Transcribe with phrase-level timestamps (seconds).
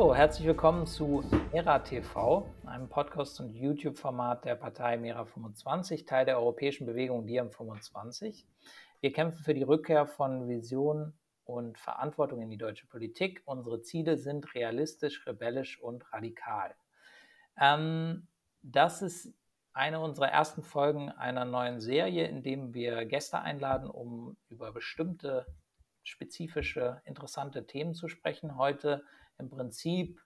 [0.00, 1.22] Hallo, herzlich willkommen zu
[1.52, 7.50] Mera TV, einem Podcast- und YouTube-Format der Partei Mera 25, Teil der europäischen Bewegung Diem
[7.50, 8.46] 25.
[9.02, 11.12] Wir kämpfen für die Rückkehr von Vision
[11.44, 13.42] und Verantwortung in die deutsche Politik.
[13.44, 16.74] Unsere Ziele sind realistisch, rebellisch und radikal.
[17.60, 18.26] Ähm,
[18.62, 19.34] das ist
[19.74, 25.44] eine unserer ersten Folgen einer neuen Serie, in dem wir Gäste einladen, um über bestimmte
[26.04, 28.56] spezifische, interessante Themen zu sprechen.
[28.56, 29.04] Heute
[29.40, 30.20] im Prinzip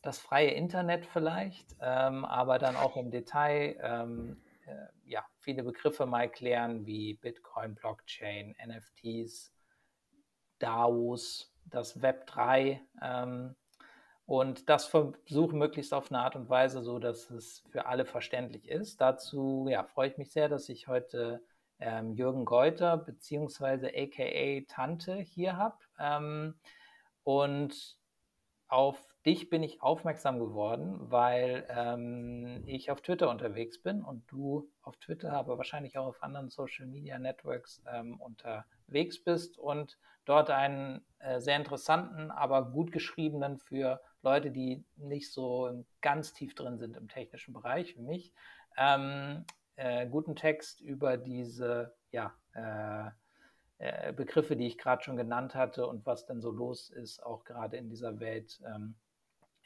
[0.00, 6.06] das freie Internet vielleicht, ähm, aber dann auch im Detail ähm, äh, ja, viele Begriffe
[6.06, 9.52] mal klären wie Bitcoin, Blockchain, NFTs,
[10.58, 13.54] DAOs, das Web 3 ähm,
[14.26, 18.68] und das versuchen möglichst auf eine Art und Weise, so dass es für alle verständlich
[18.68, 19.00] ist.
[19.00, 21.44] Dazu ja, freue ich mich sehr, dass ich heute
[21.78, 25.78] ähm, Jürgen Geuter beziehungsweise aka Tante hier habe.
[25.98, 26.54] Ähm,
[27.24, 27.98] und
[28.72, 34.70] auf dich bin ich aufmerksam geworden, weil ähm, ich auf Twitter unterwegs bin und du
[34.80, 40.50] auf Twitter, aber wahrscheinlich auch auf anderen Social Media Networks ähm, unterwegs bist und dort
[40.50, 46.78] einen äh, sehr interessanten, aber gut geschriebenen für Leute, die nicht so ganz tief drin
[46.78, 48.32] sind im technischen Bereich wie mich,
[48.78, 49.44] ähm,
[49.76, 53.10] äh, guten Text über diese ja, äh,
[53.82, 57.42] äh, Begriffe, die ich gerade schon genannt hatte und was denn so los ist, auch
[57.42, 58.94] gerade in dieser Welt, ähm,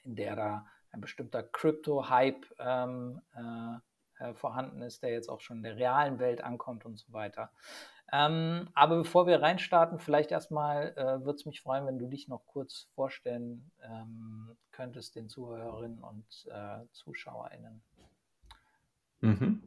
[0.04, 5.58] in der da ein bestimmter Crypto-Hype ähm, äh, äh, vorhanden ist, der jetzt auch schon
[5.58, 7.50] in der realen Welt ankommt und so weiter.
[8.10, 12.26] Ähm, aber bevor wir reinstarten, vielleicht erstmal äh, würde es mich freuen, wenn du dich
[12.26, 17.82] noch kurz vorstellen ähm, könntest den Zuhörerinnen und äh, ZuschauerInnen.
[19.20, 19.62] Mhm.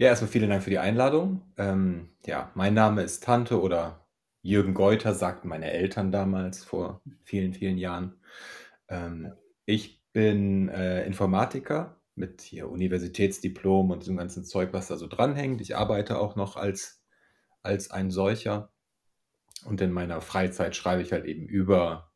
[0.00, 1.42] Ja, erstmal vielen Dank für die Einladung.
[1.56, 4.06] Ähm, ja, mein Name ist Tante oder
[4.42, 8.14] Jürgen Geuter, sagten meine Eltern damals vor vielen, vielen Jahren.
[8.88, 9.32] Ähm,
[9.64, 15.60] ich bin äh, Informatiker mit hier Universitätsdiplom und diesem ganzen Zeug, was da so dranhängt.
[15.60, 17.04] Ich arbeite auch noch als,
[17.64, 18.70] als ein solcher.
[19.64, 22.07] Und in meiner Freizeit schreibe ich halt eben über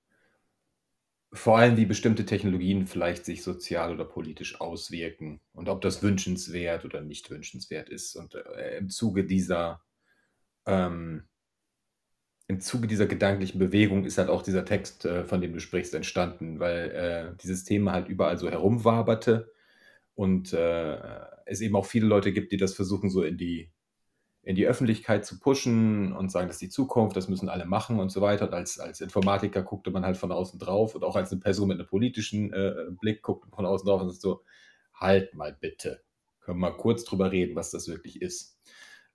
[1.33, 6.85] vor allem, wie bestimmte Technologien vielleicht sich sozial oder politisch auswirken und ob das wünschenswert
[6.85, 8.17] oder nicht wünschenswert ist.
[8.17, 9.83] Und äh, im Zuge dieser,
[10.67, 11.25] ähm,
[12.49, 15.95] im Zuge dieser gedanklichen Bewegung ist halt auch dieser Text, äh, von dem du sprichst,
[15.95, 19.51] entstanden, weil äh, dieses Thema halt überall so herumwaberte
[20.15, 20.99] und äh,
[21.47, 23.71] es eben auch viele Leute gibt, die das versuchen, so in die
[24.45, 28.01] in die Öffentlichkeit zu pushen und sagen, das ist die Zukunft, das müssen alle machen
[28.01, 28.49] und so weiter.
[28.49, 31.69] Und als, als Informatiker guckte man halt von außen drauf und auch als eine Person
[31.69, 34.43] mit einem politischen äh, Blick guckte man von außen drauf und ist so,
[34.95, 36.03] halt mal bitte,
[36.41, 38.59] können wir mal kurz drüber reden, was das wirklich ist.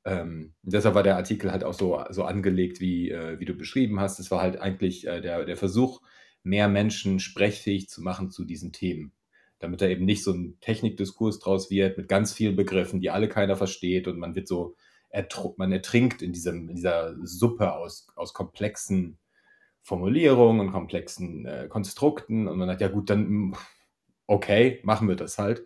[0.06, 4.00] Ähm, deshalb war der Artikel halt auch so, so angelegt, wie, äh, wie du beschrieben
[4.00, 4.20] hast.
[4.20, 6.02] Es war halt eigentlich äh, der, der Versuch,
[6.44, 9.12] mehr Menschen sprechfähig zu machen zu diesen Themen
[9.60, 13.28] damit da eben nicht so ein Technikdiskurs draus wird mit ganz vielen Begriffen, die alle
[13.28, 14.76] keiner versteht und man wird so
[15.58, 19.18] man ertrinkt in, diesem, in dieser Suppe aus, aus komplexen
[19.82, 23.56] Formulierungen und komplexen äh, Konstrukten und man sagt, ja gut, dann hm,
[24.28, 25.64] okay, machen wir das halt.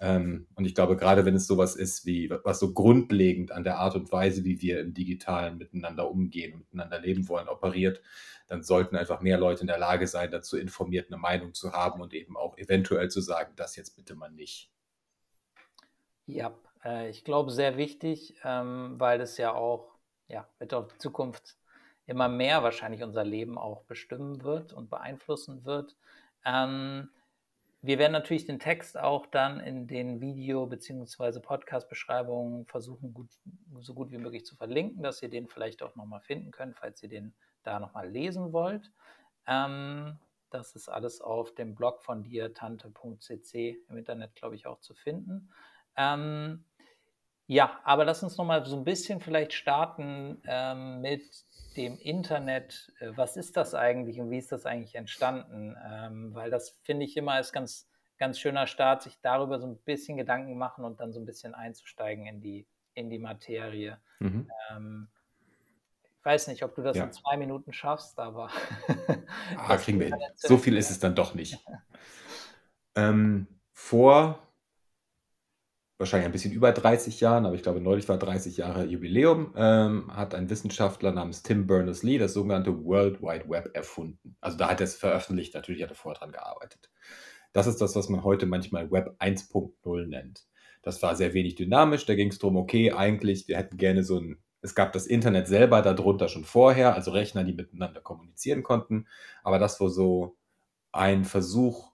[0.00, 3.78] Ähm, und ich glaube, gerade wenn es sowas ist, wie was so grundlegend an der
[3.78, 8.00] Art und Weise, wie wir im Digitalen miteinander umgehen und miteinander leben wollen, operiert,
[8.46, 12.00] dann sollten einfach mehr Leute in der Lage sein, dazu informiert eine Meinung zu haben
[12.00, 14.70] und eben auch eventuell zu sagen, das jetzt bitte mal nicht.
[16.26, 19.94] Ja, äh, ich glaube, sehr wichtig, ähm, weil es ja auch
[20.28, 21.56] ja, mit auf die Zukunft
[22.06, 25.96] immer mehr wahrscheinlich unser Leben auch bestimmen wird und beeinflussen wird.
[26.44, 27.08] Ähm,
[27.82, 31.40] wir werden natürlich den Text auch dann in den Video- bzw.
[31.40, 33.28] Podcast-Beschreibungen versuchen, gut,
[33.80, 37.02] so gut wie möglich zu verlinken, dass ihr den vielleicht auch nochmal finden könnt, falls
[37.02, 38.90] ihr den da nochmal lesen wollt.
[39.46, 40.18] Ähm,
[40.48, 44.94] das ist alles auf dem Blog von dir, tante.cc im Internet, glaube ich, auch zu
[44.94, 45.50] finden.
[45.96, 46.64] Ähm,
[47.46, 51.22] ja, aber lass uns noch mal so ein bisschen vielleicht starten ähm, mit
[51.76, 52.92] dem Internet.
[53.00, 55.76] Äh, was ist das eigentlich und wie ist das eigentlich entstanden?
[55.84, 57.86] Ähm, weil das finde ich immer ist ganz,
[58.18, 61.54] ganz schöner Start, sich darüber so ein bisschen Gedanken machen und dann so ein bisschen
[61.54, 63.98] einzusteigen in die, in die Materie.
[64.20, 64.50] Mhm.
[64.70, 65.08] Ähm,
[66.02, 67.04] ich weiß nicht, ob du das ja.
[67.04, 68.48] in zwei Minuten schaffst, aber.
[69.58, 70.16] ah, kriegen wir hin.
[70.36, 71.58] So viel ist es dann doch nicht.
[72.94, 74.38] ähm, vor
[75.98, 80.14] wahrscheinlich ein bisschen über 30 Jahren, aber ich glaube, neulich war 30 Jahre Jubiläum, ähm,
[80.14, 84.36] hat ein Wissenschaftler namens Tim Berners-Lee das sogenannte World Wide Web erfunden.
[84.40, 86.90] Also da hat er es veröffentlicht, natürlich hat er vorher dran gearbeitet.
[87.52, 90.46] Das ist das, was man heute manchmal Web 1.0 nennt.
[90.82, 94.18] Das war sehr wenig dynamisch, da ging es darum, okay, eigentlich, wir hätten gerne so
[94.18, 99.06] ein, es gab das Internet selber darunter schon vorher, also Rechner, die miteinander kommunizieren konnten,
[99.44, 100.36] aber das, wo so
[100.90, 101.92] ein Versuch,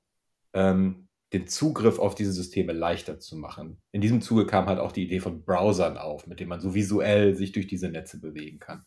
[0.54, 3.80] ähm, den Zugriff auf diese Systeme leichter zu machen.
[3.92, 6.74] In diesem Zuge kam halt auch die Idee von Browsern auf, mit denen man so
[6.74, 8.84] visuell sich durch diese Netze bewegen kann.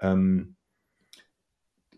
[0.00, 0.56] Ähm,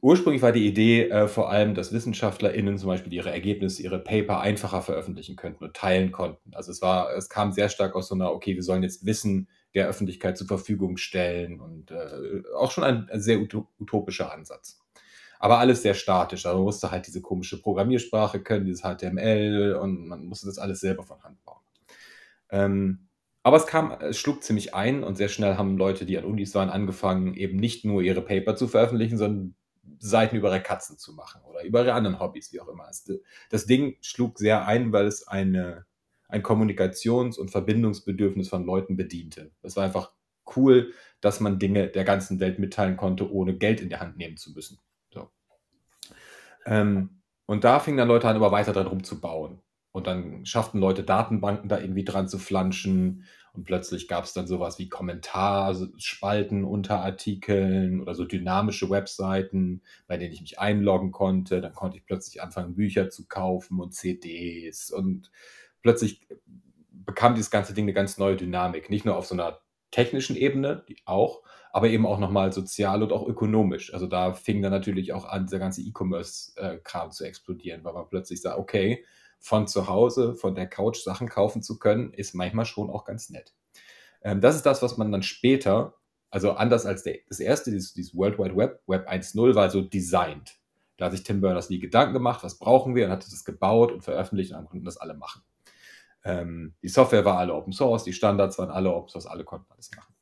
[0.02, 4.40] ursprünglich war die Idee äh, vor allem, dass WissenschaftlerInnen zum Beispiel ihre Ergebnisse, ihre Paper
[4.40, 6.52] einfacher veröffentlichen könnten und teilen konnten.
[6.54, 9.48] Also es war, es kam sehr stark aus so einer, okay, wir sollen jetzt Wissen
[9.74, 14.81] der Öffentlichkeit zur Verfügung stellen und äh, auch schon ein, ein sehr utopischer Ansatz.
[15.42, 16.46] Aber alles sehr statisch.
[16.46, 20.78] Also man musste halt diese komische Programmiersprache können, dieses HTML und man musste das alles
[20.78, 21.62] selber von Hand bauen.
[22.50, 23.08] Ähm,
[23.42, 26.54] aber es kam, es schlug ziemlich ein und sehr schnell haben Leute, die an Unis
[26.54, 29.56] waren, angefangen, eben nicht nur ihre Paper zu veröffentlichen, sondern
[29.98, 32.88] Seiten über ihre Katzen zu machen oder über ihre anderen Hobbys, wie auch immer.
[33.50, 35.86] Das Ding schlug sehr ein, weil es eine,
[36.28, 39.50] ein Kommunikations- und Verbindungsbedürfnis von Leuten bediente.
[39.62, 40.12] Es war einfach
[40.54, 44.36] cool, dass man Dinge der ganzen Welt mitteilen konnte, ohne Geld in die Hand nehmen
[44.36, 44.78] zu müssen.
[46.66, 49.60] Ähm, und da fingen dann Leute an, immer weiter dran rumzubauen.
[49.92, 53.24] Und dann schafften Leute Datenbanken da irgendwie dran zu flanschen.
[53.52, 60.16] Und plötzlich gab es dann sowas wie Kommentarspalten unter Artikeln oder so dynamische Webseiten, bei
[60.16, 61.60] denen ich mich einloggen konnte.
[61.60, 64.90] Dann konnte ich plötzlich anfangen, Bücher zu kaufen und CDs.
[64.90, 65.30] Und
[65.82, 66.26] plötzlich
[66.90, 68.88] bekam dieses ganze Ding eine ganz neue Dynamik.
[68.88, 69.60] Nicht nur auf so einer
[69.90, 71.42] technischen Ebene, die auch,
[71.72, 73.92] aber eben auch nochmal sozial und auch ökonomisch.
[73.94, 78.42] Also da fing dann natürlich auch an, dieser ganze E-Commerce-Kram zu explodieren, weil man plötzlich
[78.42, 79.04] sagt, okay,
[79.38, 83.30] von zu Hause, von der Couch Sachen kaufen zu können, ist manchmal schon auch ganz
[83.30, 83.54] nett.
[84.22, 85.94] Ähm, das ist das, was man dann später,
[86.30, 89.80] also anders als der, das erste, dieses, dieses World Wide Web, Web 1.0 war so
[89.80, 90.58] designed.
[90.98, 94.02] Da hat sich Tim Berners-Lee Gedanken gemacht, was brauchen wir, und hat das gebaut und
[94.02, 95.42] veröffentlicht und dann konnten das alle machen.
[96.24, 99.72] Ähm, die Software war alle Open Source, die Standards waren alle Open Source, alle konnten
[99.72, 100.14] alles machen.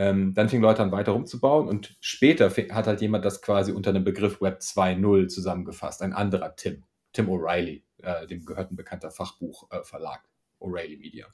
[0.00, 3.92] Ähm, dann fingen Leute an, weiter rumzubauen und später hat halt jemand das quasi unter
[3.92, 9.10] dem Begriff Web 2.0 zusammengefasst, ein anderer Tim, Tim O'Reilly äh, dem gehört ein bekannter
[9.10, 11.26] Fachbuchverlag, äh, O'Reilly Media.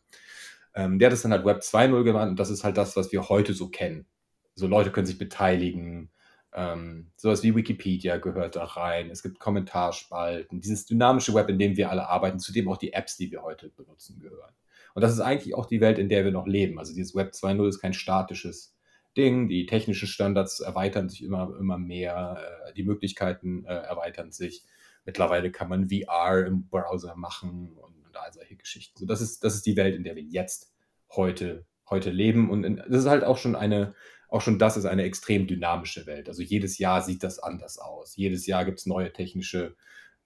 [0.74, 3.12] Ähm, der hat es dann halt Web 2.0 genannt und das ist halt das, was
[3.12, 4.06] wir heute so kennen.
[4.54, 6.10] So Leute können sich beteiligen,
[6.52, 9.10] ähm, sowas wie Wikipedia gehört da rein.
[9.10, 12.92] Es gibt Kommentarspalten, dieses dynamische Web, in dem wir alle arbeiten, zu dem auch die
[12.92, 14.54] Apps, die wir heute benutzen, gehören.
[14.96, 16.78] Und das ist eigentlich auch die Welt, in der wir noch leben.
[16.78, 18.74] Also dieses Web 2.0 ist kein statisches
[19.14, 19.46] Ding.
[19.46, 22.38] Die technischen Standards erweitern sich immer, immer mehr.
[22.66, 24.64] Äh, die Möglichkeiten äh, erweitern sich.
[25.04, 28.98] Mittlerweile kann man VR im Browser machen und, und all solche Geschichten.
[28.98, 30.72] So, das, ist, das ist die Welt, in der wir jetzt
[31.14, 32.48] heute, heute leben.
[32.48, 33.94] Und in, das ist halt auch schon eine,
[34.30, 36.26] auch schon das ist eine extrem dynamische Welt.
[36.30, 38.16] Also jedes Jahr sieht das anders aus.
[38.16, 39.76] Jedes Jahr gibt es neue technische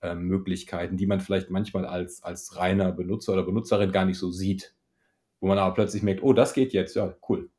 [0.02, 4.31] äh, Möglichkeiten, die man vielleicht manchmal als, als reiner Benutzer oder Benutzerin gar nicht so
[4.31, 4.75] sieht.
[5.41, 7.50] Wo man aber plötzlich merkt, oh, das geht jetzt, ja, cool.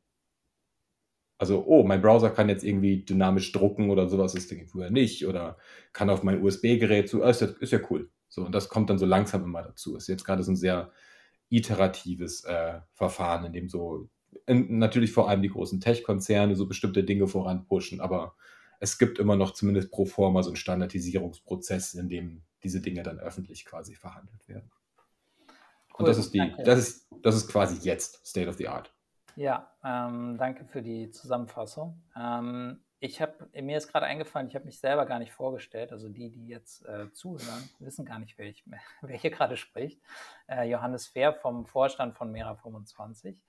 [1.38, 5.26] Also, oh, mein Browser kann jetzt irgendwie dynamisch drucken oder sowas, ging früher nicht.
[5.26, 5.58] Oder
[5.92, 7.24] kann auf mein USB-Gerät zu.
[7.24, 8.10] Ah, ist, ja, ist ja cool.
[8.28, 9.96] So, und das kommt dann so langsam immer dazu.
[9.96, 10.92] Ist jetzt gerade so ein sehr
[11.48, 14.08] iteratives äh, Verfahren, in dem so
[14.46, 18.34] in, natürlich vor allem die großen Tech-Konzerne so bestimmte Dinge voranpushen, aber
[18.82, 23.20] es gibt immer noch zumindest pro forma so einen Standardisierungsprozess, in dem diese Dinge dann
[23.20, 24.72] öffentlich quasi verhandelt werden.
[25.92, 28.92] Cool, und das ist die, das ist, das ist quasi jetzt State of the Art.
[29.36, 32.02] Ja, ähm, danke für die Zusammenfassung.
[32.16, 35.92] Ähm, ich habe mir ist gerade eingefallen, ich habe mich selber gar nicht vorgestellt.
[35.92, 38.64] Also die, die jetzt äh, zuhören, wissen gar nicht, wer, ich,
[39.00, 40.00] wer hier gerade spricht.
[40.48, 43.40] Äh, Johannes Fehr vom Vorstand von Mera 25.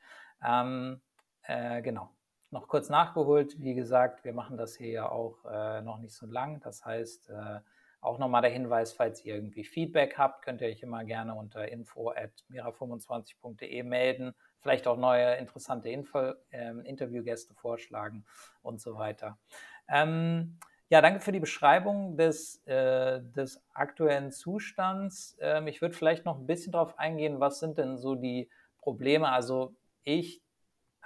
[0.44, 1.02] Ähm,
[1.42, 2.12] äh, genau.
[2.54, 3.60] Noch kurz nachgeholt.
[3.64, 6.60] Wie gesagt, wir machen das hier ja auch äh, noch nicht so lang.
[6.60, 7.60] Das heißt, äh,
[8.00, 11.68] auch nochmal der Hinweis, falls ihr irgendwie Feedback habt, könnt ihr euch immer gerne unter
[11.68, 18.24] info at mira25.de melden vielleicht auch neue interessante Info, äh, Interviewgäste vorschlagen
[18.62, 19.40] und so weiter.
[19.90, 25.36] Ähm, ja, danke für die Beschreibung des, äh, des aktuellen Zustands.
[25.42, 29.30] Ähm, ich würde vielleicht noch ein bisschen darauf eingehen, was sind denn so die Probleme?
[29.30, 30.43] Also ich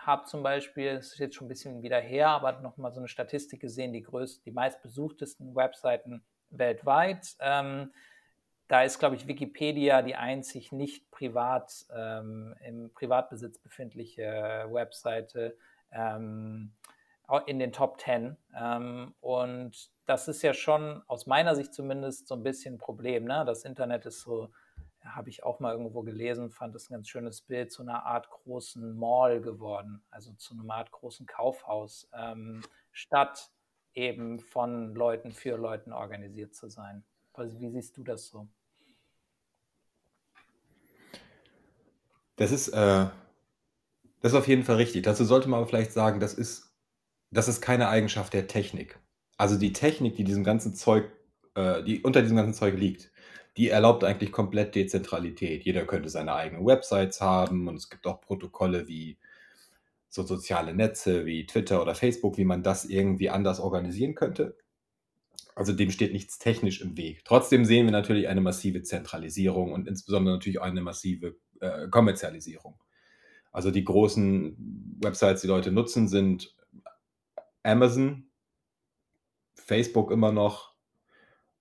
[0.08, 3.00] habe zum Beispiel, es ist jetzt schon ein bisschen wieder her, aber noch mal so
[3.00, 7.36] eine Statistik gesehen, die größten, die meistbesuchtesten Webseiten weltweit.
[7.42, 7.92] Ähm,
[8.70, 15.58] da ist, glaube ich, Wikipedia die einzig nicht privat ähm, im Privatbesitz befindliche Webseite
[15.92, 16.72] ähm,
[17.46, 18.38] in den Top 10.
[18.58, 23.26] Ähm, und das ist ja schon aus meiner Sicht zumindest so ein bisschen ein Problem.
[23.26, 23.44] Ne?
[23.46, 24.50] Das Internet ist so,
[25.16, 28.30] habe ich auch mal irgendwo gelesen, fand das ein ganz schönes Bild, zu einer Art
[28.30, 32.62] großen Mall geworden, also zu einer Art großen Kaufhaus, ähm,
[32.92, 33.52] statt
[33.94, 37.04] eben von Leuten für Leuten organisiert zu sein.
[37.34, 38.48] Also wie siehst du das so?
[42.36, 43.08] Das ist, äh,
[44.22, 45.04] das ist auf jeden Fall richtig.
[45.04, 46.76] Dazu sollte man aber vielleicht sagen, das ist,
[47.32, 49.00] das ist keine Eigenschaft der Technik.
[49.38, 51.12] Also die Technik, die diesem ganzen Zeug
[51.58, 53.12] äh, die unter diesem ganzen Zeug liegt,
[53.58, 55.64] die erlaubt eigentlich komplett Dezentralität.
[55.64, 59.18] Jeder könnte seine eigenen Websites haben und es gibt auch Protokolle wie
[60.10, 64.56] so soziale Netze wie Twitter oder Facebook, wie man das irgendwie anders organisieren könnte.
[65.56, 67.26] Also dem steht nichts technisch im Weg.
[67.26, 72.80] Trotzdem sehen wir natürlich eine massive Zentralisierung und insbesondere natürlich eine massive äh, Kommerzialisierung.
[73.52, 74.56] Also die großen
[75.02, 76.56] Websites, die Leute nutzen, sind
[77.64, 78.30] Amazon,
[79.56, 80.77] Facebook immer noch,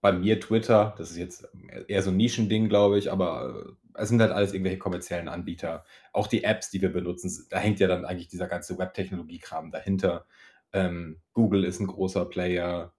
[0.00, 1.48] bei mir Twitter, das ist jetzt
[1.88, 5.84] eher so ein Nischending, glaube ich, aber äh, es sind halt alles irgendwelche kommerziellen Anbieter.
[6.12, 10.26] Auch die Apps, die wir benutzen, da hängt ja dann eigentlich dieser ganze Webtechnologie-Kram dahinter.
[10.72, 12.94] Ähm, Google ist ein großer Player,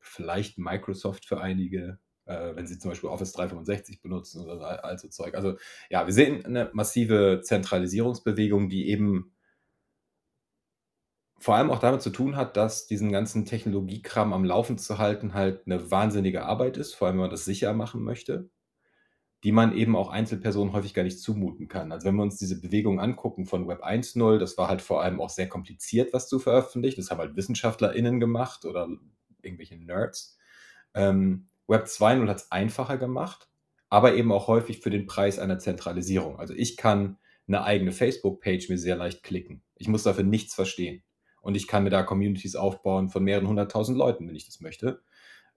[0.00, 5.08] vielleicht Microsoft für einige, äh, wenn sie zum Beispiel Office 365 benutzen oder all so
[5.08, 5.34] Zeug.
[5.34, 5.58] Also
[5.90, 9.33] ja, wir sehen eine massive Zentralisierungsbewegung, die eben
[11.44, 15.34] vor allem auch damit zu tun hat, dass diesen ganzen Technologiekram am Laufen zu halten
[15.34, 18.48] halt eine wahnsinnige Arbeit ist, vor allem wenn man das sicher machen möchte,
[19.42, 21.92] die man eben auch Einzelpersonen häufig gar nicht zumuten kann.
[21.92, 25.20] Also wenn wir uns diese Bewegung angucken von Web 1.0, das war halt vor allem
[25.20, 27.02] auch sehr kompliziert, was zu veröffentlichen.
[27.02, 28.88] Das haben halt WissenschaftlerInnen gemacht oder
[29.42, 30.38] irgendwelche Nerds.
[30.94, 33.50] Ähm, Web 2.0 hat es einfacher gemacht,
[33.90, 36.38] aber eben auch häufig für den Preis einer Zentralisierung.
[36.38, 39.62] Also ich kann eine eigene Facebook-Page mir sehr leicht klicken.
[39.76, 41.02] Ich muss dafür nichts verstehen.
[41.44, 45.02] Und ich kann mir da Communities aufbauen von mehreren hunderttausend Leuten, wenn ich das möchte.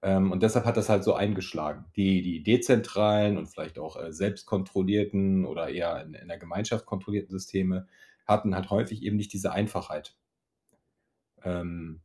[0.01, 1.85] Ähm, und deshalb hat das halt so eingeschlagen.
[1.95, 7.31] Die, die dezentralen und vielleicht auch äh, selbstkontrollierten oder eher in, in der Gemeinschaft kontrollierten
[7.31, 7.87] Systeme
[8.25, 10.17] hatten halt häufig eben nicht diese Einfachheit.
[11.43, 12.01] Ähm,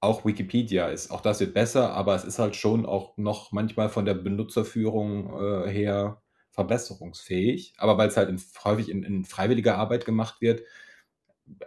[0.00, 3.88] auch Wikipedia ist, auch das wird besser, aber es ist halt schon auch noch manchmal
[3.88, 7.74] von der Benutzerführung äh, her verbesserungsfähig.
[7.78, 10.62] Aber weil es halt in, häufig in, in freiwilliger Arbeit gemacht wird,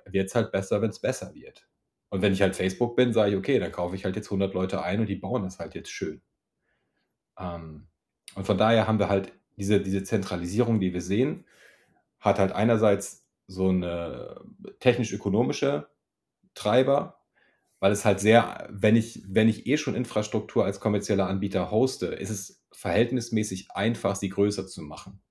[0.06, 1.68] wird es halt besser, wenn es besser wird.
[2.10, 4.54] Und wenn ich halt Facebook bin, sage ich, okay, dann kaufe ich halt jetzt 100
[4.54, 6.22] Leute ein und die bauen das halt jetzt schön.
[7.38, 7.88] Ähm,
[8.36, 11.46] und von daher haben wir halt diese, diese Zentralisierung, die wir sehen,
[12.20, 14.42] hat halt einerseits so eine
[14.80, 15.88] technisch-ökonomische
[16.54, 17.20] Treiber,
[17.80, 22.08] weil es halt sehr, wenn ich, wenn ich eh schon Infrastruktur als kommerzieller Anbieter hoste,
[22.08, 25.22] ist es verhältnismäßig einfach, sie größer zu machen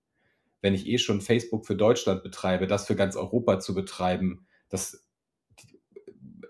[0.65, 5.07] wenn ich eh schon Facebook für Deutschland betreibe, das für ganz Europa zu betreiben, das,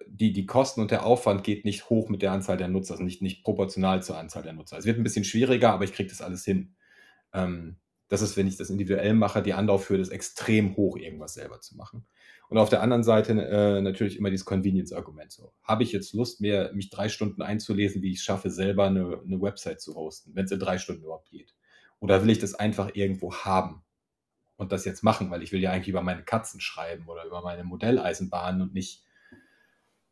[0.07, 3.03] die, die Kosten und der Aufwand geht nicht hoch mit der Anzahl der Nutzer, also
[3.03, 4.79] nicht, nicht proportional zur Anzahl der Nutzer.
[4.79, 6.77] Es wird ein bisschen schwieriger, aber ich kriege das alles hin.
[7.33, 11.61] Ähm, das ist, wenn ich das individuell mache, die Anlaufhürde ist extrem hoch, irgendwas selber
[11.61, 12.07] zu machen.
[12.49, 15.33] Und auf der anderen Seite äh, natürlich immer dieses Convenience-Argument.
[15.33, 18.87] So, habe ich jetzt Lust, mehr, mich drei Stunden einzulesen, wie ich es schaffe, selber
[18.87, 21.53] eine, eine Website zu hosten, wenn es in drei Stunden überhaupt geht?
[21.99, 23.84] Oder will ich das einfach irgendwo haben?
[24.57, 27.43] Und das jetzt machen, weil ich will ja eigentlich über meine Katzen schreiben oder über
[27.43, 29.05] meine Modelleisenbahn und nicht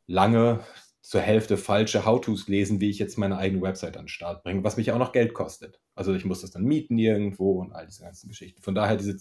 [0.07, 0.61] lange
[1.01, 4.63] zur Hälfte falsche How-Tos lesen, wie ich jetzt meine eigene Website an den Start bringe,
[4.63, 5.81] was mich auch noch Geld kostet.
[5.97, 8.63] Also ich muss das dann mieten irgendwo und all diese ganzen Geschichten.
[8.63, 9.19] Von daher, diese,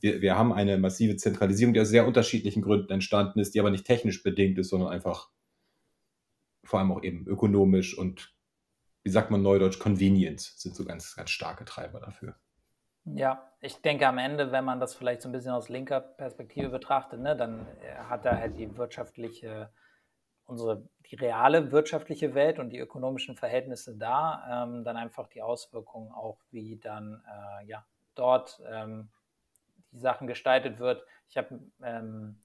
[0.00, 3.70] wir, wir haben eine massive Zentralisierung, die aus sehr unterschiedlichen Gründen entstanden ist, die aber
[3.70, 5.30] nicht technisch bedingt ist, sondern einfach
[6.64, 8.34] vor allem auch eben ökonomisch und
[9.02, 12.36] wie sagt man neudeutsch, Convenience sind so ganz, ganz starke Treiber dafür.
[13.04, 16.68] Ja, ich denke am Ende, wenn man das vielleicht so ein bisschen aus linker Perspektive
[16.68, 19.70] betrachtet, ne, dann äh, hat da halt die wirtschaftliche,
[20.46, 26.12] unsere, die reale wirtschaftliche Welt und die ökonomischen Verhältnisse da, ähm, dann einfach die Auswirkungen
[26.12, 29.08] auch, wie dann äh, ja, dort ähm,
[29.92, 31.04] die Sachen gestaltet wird.
[31.28, 32.40] Ich habe ähm,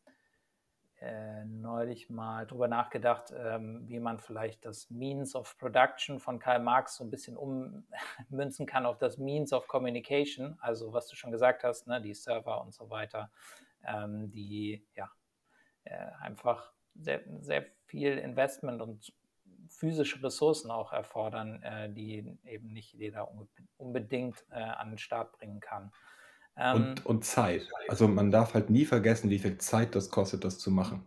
[1.02, 6.60] äh, neulich mal drüber nachgedacht, ähm, wie man vielleicht das Means of Production von Karl
[6.60, 11.32] Marx so ein bisschen ummünzen kann auf das Means of Communication, also was du schon
[11.32, 13.30] gesagt hast, ne, die Server und so weiter,
[13.86, 15.12] ähm, die ja
[15.84, 19.14] äh, einfach sehr, sehr viel Investment und
[19.68, 23.32] physische Ressourcen auch erfordern, äh, die eben nicht jeder
[23.78, 25.92] unbedingt äh, an den Start bringen kann.
[26.58, 27.70] Ähm, und, und Zeit.
[27.90, 31.04] Also man darf halt nie vergessen, wie viel Zeit das kostet, das zu machen.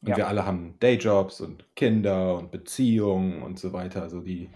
[0.00, 0.16] Und ja.
[0.16, 4.02] wir alle haben Dayjobs und Kinder und Beziehungen und so weiter.
[4.02, 4.50] Also die,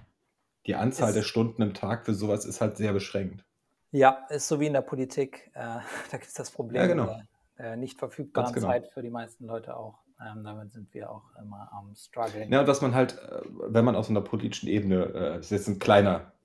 [0.67, 3.45] die Anzahl ist, der Stunden im Tag für sowas ist halt sehr beschränkt.
[3.91, 5.51] Ja, ist so wie in der Politik.
[5.55, 5.61] Äh,
[6.11, 7.07] da gibt es das Problem ja, genau.
[7.07, 7.27] der,
[7.59, 8.69] der nicht verfügbaren genau.
[8.69, 9.99] Zeit für die meisten Leute auch.
[10.21, 12.53] Ähm, damit sind wir auch immer am Struggling.
[12.53, 15.51] Ja, und was man halt, äh, wenn man aus einer politischen Ebene, äh, das ist
[15.51, 16.38] jetzt ein kleiner äh,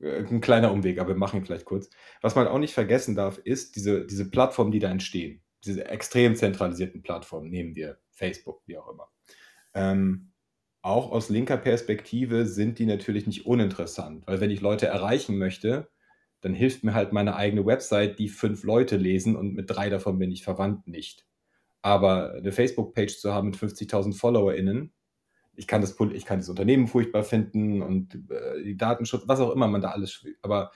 [0.00, 1.90] ein kleiner Umweg, aber wir machen ihn vielleicht kurz.
[2.20, 5.42] Was man auch nicht vergessen darf, ist diese, diese Plattformen, die da entstehen.
[5.64, 9.08] Diese extrem zentralisierten Plattformen, nehmen wir Facebook, wie auch immer.
[9.74, 10.32] Ähm,
[10.82, 15.90] auch aus linker Perspektive sind die natürlich nicht uninteressant, weil wenn ich Leute erreichen möchte,
[16.40, 20.18] dann hilft mir halt meine eigene Website, die fünf Leute lesen und mit drei davon
[20.18, 21.26] bin ich verwandt nicht.
[21.82, 24.92] Aber eine Facebook-Page zu haben mit 50.000 FollowerInnen
[25.58, 29.50] ich kann das, ich kann das Unternehmen furchtbar finden und äh, die Datenschutz, was auch
[29.50, 30.70] immer man da alles, aber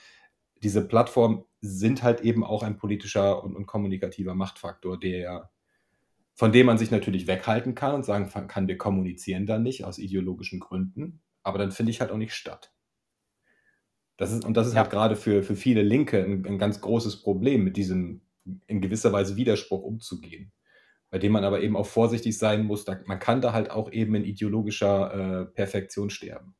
[0.62, 5.50] diese Plattformen sind halt eben auch ein politischer und, und kommunikativer Machtfaktor, der
[6.34, 9.98] von dem man sich natürlich weghalten kann und sagen kann, wir kommunizieren dann nicht aus
[9.98, 12.72] ideologischen Gründen, aber dann finde ich halt auch nicht statt.
[14.16, 14.80] Das ist, und das ist ja.
[14.80, 18.22] halt gerade für, für viele Linke ein, ein ganz großes Problem, mit diesem
[18.66, 20.52] in gewisser Weise Widerspruch umzugehen
[21.12, 22.86] bei dem man aber eben auch vorsichtig sein muss.
[22.86, 26.56] Da, man kann da halt auch eben in ideologischer äh, Perfektion sterben.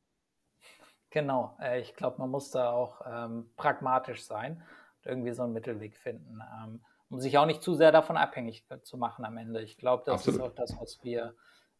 [1.09, 4.61] Genau, äh, ich glaube, man muss da auch ähm, pragmatisch sein
[4.97, 8.63] und irgendwie so einen Mittelweg finden, ähm, um sich auch nicht zu sehr davon abhängig
[8.83, 9.63] zu machen am Ende.
[9.63, 10.39] Ich glaube, das Absolut.
[10.39, 11.33] ist auch das, was wir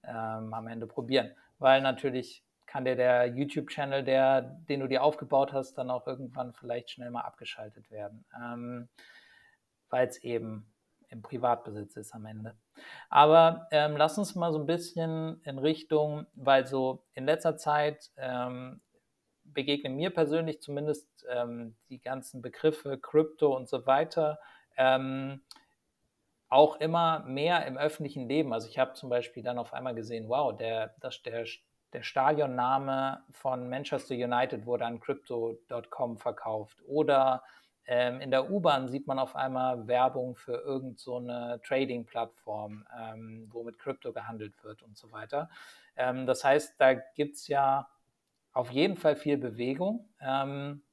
[0.04, 5.54] ähm, am Ende probieren, weil natürlich kann dir der YouTube-Channel, der, den du dir aufgebaut
[5.54, 8.90] hast, dann auch irgendwann vielleicht schnell mal abgeschaltet werden, ähm,
[9.90, 10.73] weil es eben
[11.14, 12.56] im Privatbesitz ist am Ende.
[13.10, 18.12] Aber ähm, lass uns mal so ein bisschen in Richtung, weil so in letzter Zeit
[18.18, 18.82] ähm,
[19.46, 24.40] begegnen mir persönlich zumindest ähm, die ganzen Begriffe Krypto und so weiter
[24.76, 25.42] ähm,
[26.50, 28.54] auch immer mehr im öffentlichen Leben.
[28.54, 31.46] Also ich habe zum Beispiel dann auf einmal gesehen, wow, der, das, der,
[31.94, 37.44] der Stadionname von Manchester United wurde an Crypto.com verkauft oder
[37.86, 43.64] ähm, in der U-Bahn sieht man auf einmal Werbung für irgendeine so Trading-Plattform, ähm, wo
[43.64, 45.50] mit Krypto gehandelt wird und so weiter.
[45.96, 47.90] Ähm, das heißt, da gibt es ja
[48.54, 50.10] auf jeden Fall viel Bewegung.
[50.22, 50.84] Ähm,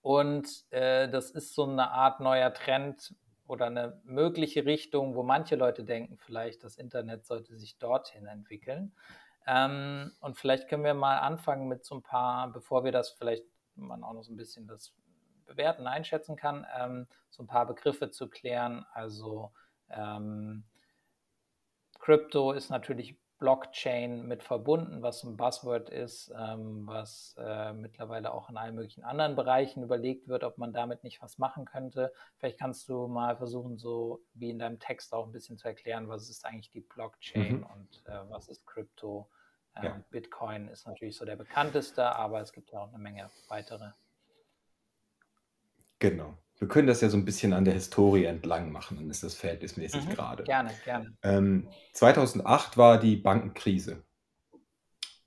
[0.00, 3.14] und äh, das ist so eine Art neuer Trend
[3.46, 8.94] oder eine mögliche Richtung, wo manche Leute denken, vielleicht das Internet sollte sich dorthin entwickeln.
[9.46, 13.44] Ähm, und vielleicht können wir mal anfangen mit so ein paar, bevor wir das vielleicht
[13.76, 14.92] man auch noch so ein bisschen das
[15.52, 18.84] bewerten, einschätzen kann, ähm, so ein paar Begriffe zu klären.
[18.92, 19.52] Also
[19.90, 20.64] ähm,
[22.00, 28.48] Crypto ist natürlich Blockchain mit verbunden, was ein Buzzword ist, ähm, was äh, mittlerweile auch
[28.48, 32.12] in allen möglichen anderen Bereichen überlegt wird, ob man damit nicht was machen könnte.
[32.36, 36.08] Vielleicht kannst du mal versuchen, so wie in deinem Text auch ein bisschen zu erklären,
[36.08, 37.66] was ist eigentlich die Blockchain mhm.
[37.66, 39.28] und äh, was ist Crypto.
[39.74, 40.04] Ähm, ja.
[40.10, 43.90] Bitcoin ist natürlich so der bekannteste, aber es gibt ja auch eine Menge weitere.
[46.02, 46.36] Genau.
[46.58, 49.34] Wir können das ja so ein bisschen an der Historie entlang machen, dann ist das
[49.34, 50.10] verhältnismäßig Mhm.
[50.10, 50.42] gerade.
[50.42, 51.16] Gerne, gerne.
[51.22, 54.02] Ähm, 2008 war die Bankenkrise.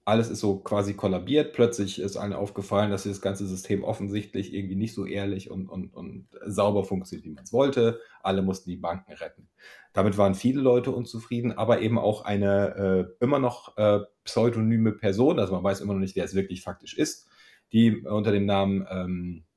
[0.03, 1.53] Alles ist so quasi kollabiert.
[1.53, 5.93] Plötzlich ist allen aufgefallen, dass das ganze System offensichtlich irgendwie nicht so ehrlich und, und,
[5.93, 8.01] und sauber funktioniert, wie man es wollte.
[8.21, 9.47] Alle mussten die Banken retten.
[9.93, 15.39] Damit waren viele Leute unzufrieden, aber eben auch eine äh, immer noch äh, pseudonyme Person,
[15.39, 17.29] also man weiß immer noch nicht, wer es wirklich faktisch ist,
[17.71, 19.54] die unter dem Namen ähm, äh,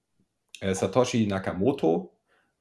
[0.61, 2.13] Satoshi Nakamoto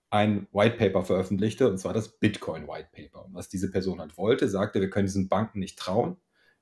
[0.09, 3.25] ein White Paper veröffentlichte, und zwar das Bitcoin White Paper.
[3.25, 6.17] Und was diese Person halt wollte, sagte, wir können diesen Banken nicht trauen.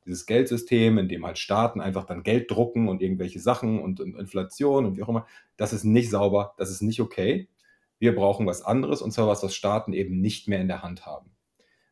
[0.06, 4.15] Dieses Geldsystem, in dem halt Staaten einfach dann Geld drucken und irgendwelche Sachen und, und
[4.15, 7.48] Inflation und wie auch immer, das ist nicht sauber, das ist nicht okay.
[7.98, 11.06] Wir brauchen was anderes, und zwar was, was Staaten eben nicht mehr in der Hand
[11.06, 11.32] haben.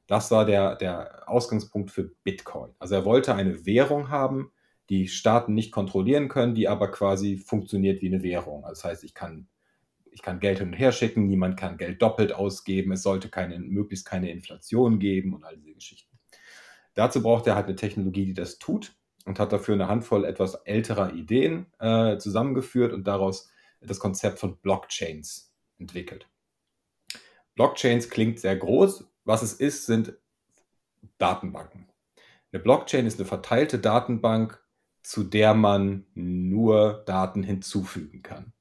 [0.05, 2.71] Das war der, der Ausgangspunkt für Bitcoin.
[2.77, 4.51] Also er wollte eine Währung haben,
[4.89, 8.65] die Staaten nicht kontrollieren können, die aber quasi funktioniert wie eine Währung.
[8.65, 9.47] Also das heißt, ich kann,
[10.11, 13.59] ich kann Geld hin und her schicken, niemand kann Geld doppelt ausgeben, es sollte keine,
[13.59, 16.17] möglichst keine Inflation geben und all diese Geschichten.
[16.95, 20.55] Dazu braucht er halt eine Technologie, die das tut und hat dafür eine Handvoll etwas
[20.55, 23.49] älterer Ideen äh, zusammengeführt und daraus
[23.81, 26.27] das Konzept von Blockchains entwickelt.
[27.55, 29.09] Blockchains klingt sehr groß.
[29.25, 30.17] Was es ist, sind
[31.17, 31.87] Datenbanken.
[32.51, 34.62] Eine Blockchain ist eine verteilte Datenbank
[35.03, 38.53] zu der man nur Daten hinzufügen kann.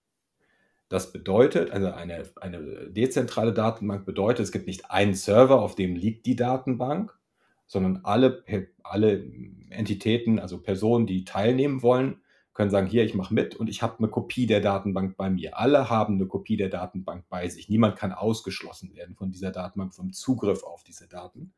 [0.88, 5.96] Das bedeutet, also eine, eine dezentrale Datenbank bedeutet, es gibt nicht einen Server, auf dem
[5.96, 7.18] liegt die Datenbank,
[7.66, 8.44] sondern alle,
[8.82, 9.24] alle
[9.70, 12.20] Entitäten, also Personen, die teilnehmen wollen,
[12.52, 15.58] können sagen, hier, ich mache mit und ich habe eine Kopie der Datenbank bei mir.
[15.58, 17.70] Alle haben eine Kopie der Datenbank bei sich.
[17.70, 21.54] Niemand kann ausgeschlossen werden von dieser Datenbank, vom Zugriff auf diese Daten.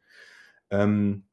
[0.70, 1.24] Ähm,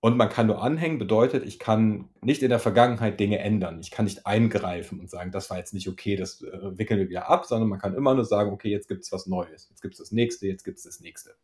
[0.00, 3.80] und man kann nur anhängen, bedeutet, ich kann nicht in der Vergangenheit Dinge ändern.
[3.80, 7.10] Ich kann nicht eingreifen und sagen, das war jetzt nicht okay, das äh, wickeln wir
[7.10, 9.82] wieder ab, sondern man kann immer nur sagen, okay, jetzt gibt es was Neues, jetzt
[9.82, 11.34] gibt es das nächste, jetzt gibt es das nächste.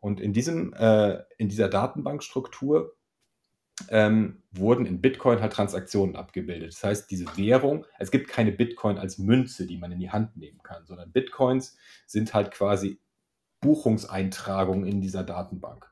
[0.00, 2.94] Und in, diesem, äh, in dieser Datenbankstruktur
[3.88, 6.72] ähm, wurden in Bitcoin halt Transaktionen abgebildet.
[6.72, 10.36] Das heißt, diese Währung, es gibt keine Bitcoin als Münze, die man in die Hand
[10.36, 13.00] nehmen kann, sondern Bitcoins sind halt quasi
[13.60, 15.91] Buchungseintragungen in dieser Datenbank.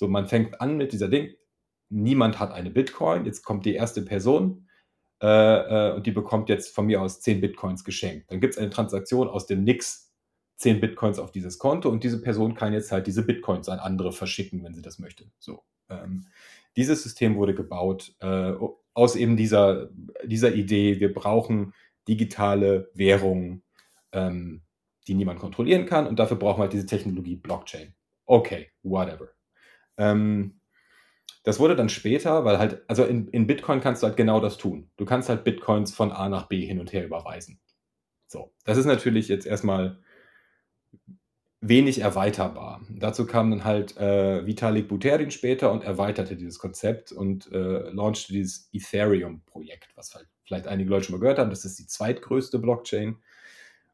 [0.00, 1.34] So, man fängt an mit dieser Ding.
[1.90, 3.26] Niemand hat eine Bitcoin.
[3.26, 4.66] Jetzt kommt die erste Person
[5.22, 8.32] äh, äh, und die bekommt jetzt von mir aus 10 Bitcoins geschenkt.
[8.32, 10.10] Dann gibt es eine Transaktion aus dem Nix
[10.56, 14.10] 10 Bitcoins auf dieses Konto und diese Person kann jetzt halt diese Bitcoins an andere
[14.10, 15.26] verschicken, wenn sie das möchte.
[15.38, 16.28] So, Ähm,
[16.76, 18.54] dieses System wurde gebaut äh,
[18.94, 19.90] aus eben dieser,
[20.24, 21.74] dieser Idee, wir brauchen
[22.08, 23.64] digitale Währungen,
[24.12, 24.62] ähm,
[25.08, 27.92] die niemand kontrollieren kann und dafür brauchen wir halt diese Technologie Blockchain.
[28.24, 29.28] Okay, whatever.
[29.96, 30.60] Ähm,
[31.42, 34.58] das wurde dann später, weil halt, also in, in Bitcoin kannst du halt genau das
[34.58, 34.90] tun.
[34.96, 37.60] Du kannst halt Bitcoins von A nach B hin und her überweisen.
[38.26, 39.98] So, das ist natürlich jetzt erstmal
[41.62, 42.80] wenig erweiterbar.
[42.90, 48.32] Dazu kam dann halt äh, Vitalik Buterin später und erweiterte dieses Konzept und äh, launchte
[48.32, 51.50] dieses Ethereum-Projekt, was halt vielleicht einige Leute schon mal gehört haben.
[51.50, 53.18] Das ist die zweitgrößte Blockchain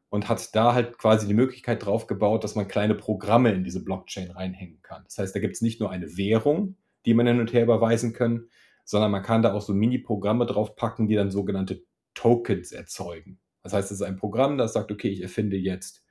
[0.09, 3.83] und hat da halt quasi die Möglichkeit drauf gebaut, dass man kleine Programme in diese
[3.83, 5.03] Blockchain reinhängen kann.
[5.03, 8.13] Das heißt, da gibt es nicht nur eine Währung, die man hin und her überweisen
[8.13, 8.47] kann,
[8.85, 13.39] sondern man kann da auch so Mini-Programme drauf packen, die dann sogenannte Tokens erzeugen.
[13.63, 16.05] Das heißt, es ist ein Programm, das sagt, okay, ich erfinde jetzt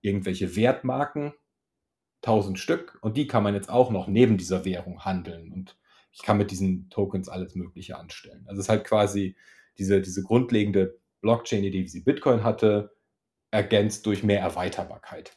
[0.00, 1.34] irgendwelche Wertmarken,
[2.22, 5.52] 1000 Stück, und die kann man jetzt auch noch neben dieser Währung handeln.
[5.52, 5.76] Und
[6.10, 8.44] ich kann mit diesen Tokens alles Mögliche anstellen.
[8.46, 9.36] Also es ist halt quasi
[9.78, 12.92] diese, diese grundlegende Blockchain-Idee, wie sie Bitcoin hatte,
[13.52, 15.36] ergänzt durch mehr Erweiterbarkeit.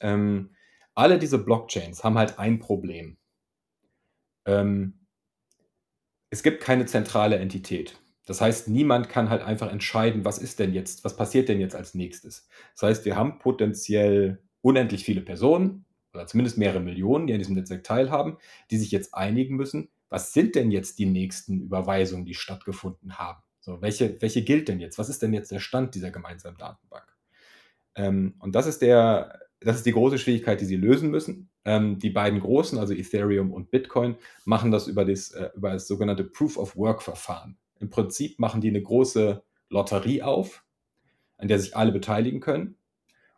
[0.00, 0.56] Ähm,
[0.94, 3.18] alle diese Blockchains haben halt ein Problem.
[4.46, 5.06] Ähm,
[6.30, 8.00] es gibt keine zentrale Entität.
[8.26, 11.74] Das heißt, niemand kann halt einfach entscheiden, was ist denn jetzt, was passiert denn jetzt
[11.74, 12.48] als nächstes.
[12.74, 17.54] Das heißt, wir haben potenziell unendlich viele Personen oder zumindest mehrere Millionen, die an diesem
[17.54, 18.38] Netzwerk teilhaben,
[18.70, 23.42] die sich jetzt einigen müssen, was sind denn jetzt die nächsten Überweisungen, die stattgefunden haben?
[23.60, 24.98] So, welche, welche gilt denn jetzt?
[24.98, 27.06] Was ist denn jetzt der Stand dieser gemeinsamen Datenbank?
[27.94, 31.50] Ähm, und das ist der, das ist die große Schwierigkeit, die sie lösen müssen.
[31.64, 35.86] Ähm, die beiden großen, also Ethereum und Bitcoin, machen das über das, äh, über das
[35.86, 37.58] sogenannte Proof of Work Verfahren.
[37.78, 40.64] Im Prinzip machen die eine große Lotterie auf,
[41.36, 42.76] an der sich alle beteiligen können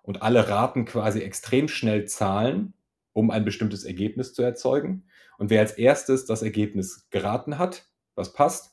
[0.02, 2.74] und alle raten quasi extrem schnell Zahlen,
[3.12, 5.04] um ein bestimmtes Ergebnis zu erzeugen.
[5.38, 8.71] Und wer als erstes das Ergebnis geraten hat, was passt,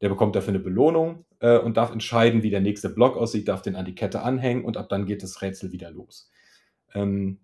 [0.00, 3.62] der bekommt dafür eine Belohnung äh, und darf entscheiden, wie der nächste Block aussieht, darf
[3.62, 6.30] den an die Kette anhängen und ab dann geht das Rätsel wieder los.
[6.94, 7.40] Ähm,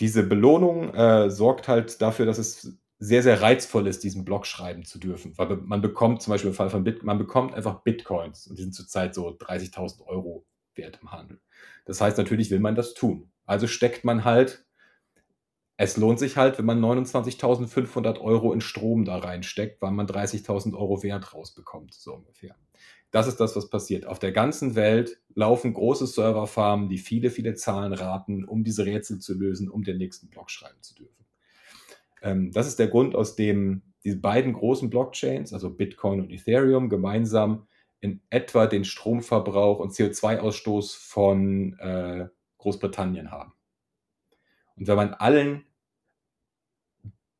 [0.00, 4.84] diese Belohnung äh, sorgt halt dafür, dass es sehr, sehr reizvoll ist, diesen Blog schreiben
[4.84, 5.36] zu dürfen.
[5.36, 8.62] Weil man bekommt zum Beispiel im Fall von Bitcoin, man bekommt einfach Bitcoins und die
[8.62, 11.40] sind zurzeit so 30.000 Euro wert im Handel.
[11.84, 13.30] Das heißt, natürlich will man das tun.
[13.44, 14.64] Also steckt man halt,
[15.76, 20.74] es lohnt sich halt, wenn man 29.500 Euro in Strom da reinsteckt, weil man 30.000
[20.74, 22.54] Euro Wert rausbekommt, so ungefähr.
[23.10, 24.06] Das ist das, was passiert.
[24.06, 29.18] Auf der ganzen Welt laufen große Serverfarmen, die viele, viele Zahlen raten, um diese Rätsel
[29.18, 31.24] zu lösen, um den nächsten Block schreiben zu dürfen.
[32.22, 36.88] Ähm, das ist der Grund, aus dem diese beiden großen Blockchains, also Bitcoin und Ethereum,
[36.88, 37.66] gemeinsam
[38.00, 43.52] in etwa den Stromverbrauch und CO2-Ausstoß von äh, Großbritannien haben.
[44.76, 45.64] Und wenn man allen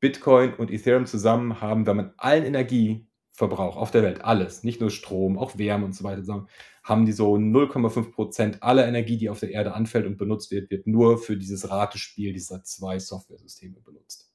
[0.01, 4.91] Bitcoin und Ethereum zusammen haben, wenn man allen Energieverbrauch auf der Welt, alles, nicht nur
[4.91, 6.49] Strom, auch Wärme und so weiter, zusammen,
[6.83, 10.71] haben die so 0,5 Prozent aller Energie, die auf der Erde anfällt und benutzt wird,
[10.71, 14.33] wird nur für dieses Ratespiel dieser zwei Software-Systeme benutzt.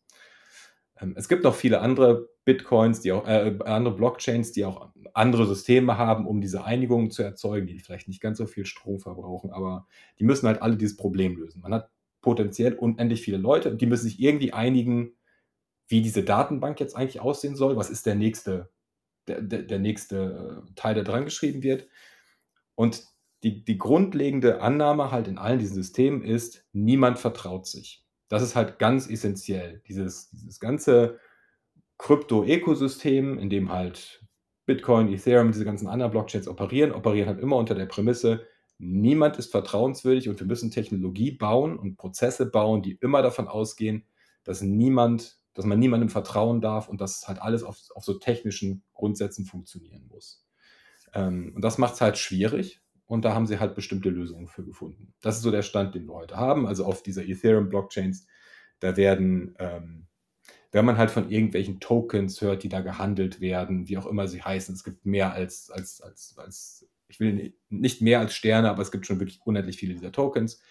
[1.01, 5.45] Ähm, es gibt noch viele andere Bitcoins, die auch äh, andere Blockchains, die auch andere
[5.45, 9.51] Systeme haben, um diese Einigungen zu erzeugen, die vielleicht nicht ganz so viel Strom verbrauchen,
[9.51, 9.87] aber
[10.19, 11.61] die müssen halt alle dieses Problem lösen.
[11.61, 11.89] Man hat
[12.21, 15.13] potenziell unendlich viele Leute und die müssen sich irgendwie einigen,
[15.87, 17.77] wie diese Datenbank jetzt eigentlich aussehen soll.
[17.77, 18.69] Was ist der nächste,
[19.27, 21.87] der, der, der nächste äh, Teil, der dran geschrieben wird?
[22.75, 23.03] Und
[23.43, 28.03] die, die grundlegende Annahme halt in allen diesen Systemen ist, niemand vertraut sich.
[28.29, 29.81] Das ist halt ganz essentiell.
[29.87, 31.19] Dieses, dieses ganze
[31.97, 34.25] Krypto-Ökosystem, in dem halt
[34.65, 38.45] Bitcoin, Ethereum, diese ganzen anderen Blockchains operieren, operieren halt immer unter der Prämisse,
[38.77, 44.05] niemand ist vertrauenswürdig und wir müssen Technologie bauen und Prozesse bauen, die immer davon ausgehen,
[44.43, 48.83] dass niemand, dass man niemandem vertrauen darf und dass halt alles auf, auf so technischen
[48.93, 50.45] Grundsätzen funktionieren muss.
[51.13, 54.65] Ähm, und das macht es halt schwierig, und da haben sie halt bestimmte Lösungen für
[54.65, 55.13] gefunden.
[55.21, 56.67] Das ist so der Stand, den wir heute haben.
[56.67, 58.27] Also auf dieser Ethereum-Blockchains,
[58.79, 60.07] da werden, ähm,
[60.73, 64.41] wenn man halt von irgendwelchen Tokens hört, die da gehandelt werden, wie auch immer sie
[64.41, 68.81] heißen, es gibt mehr als, als, als, als ich will nicht mehr als Sterne, aber
[68.81, 70.61] es gibt schon wirklich unendlich viele dieser Tokens.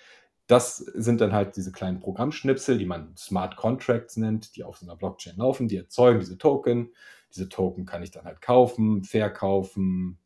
[0.46, 4.86] Das sind dann halt diese kleinen Programmschnipsel, die man Smart Contracts nennt, die auf so
[4.86, 6.92] einer Blockchain laufen, die erzeugen diese Token.
[7.34, 10.18] Diese Token kann ich dann halt kaufen, verkaufen,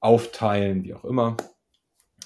[0.00, 1.36] aufteilen, wie auch immer.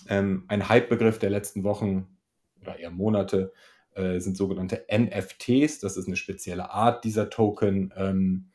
[0.09, 2.19] Ähm, ein Hype-Begriff der letzten Wochen
[2.61, 3.53] oder eher Monate
[3.95, 5.81] äh, sind sogenannte NFTs.
[5.81, 8.51] Das ist eine spezielle Art dieser Token, ähm,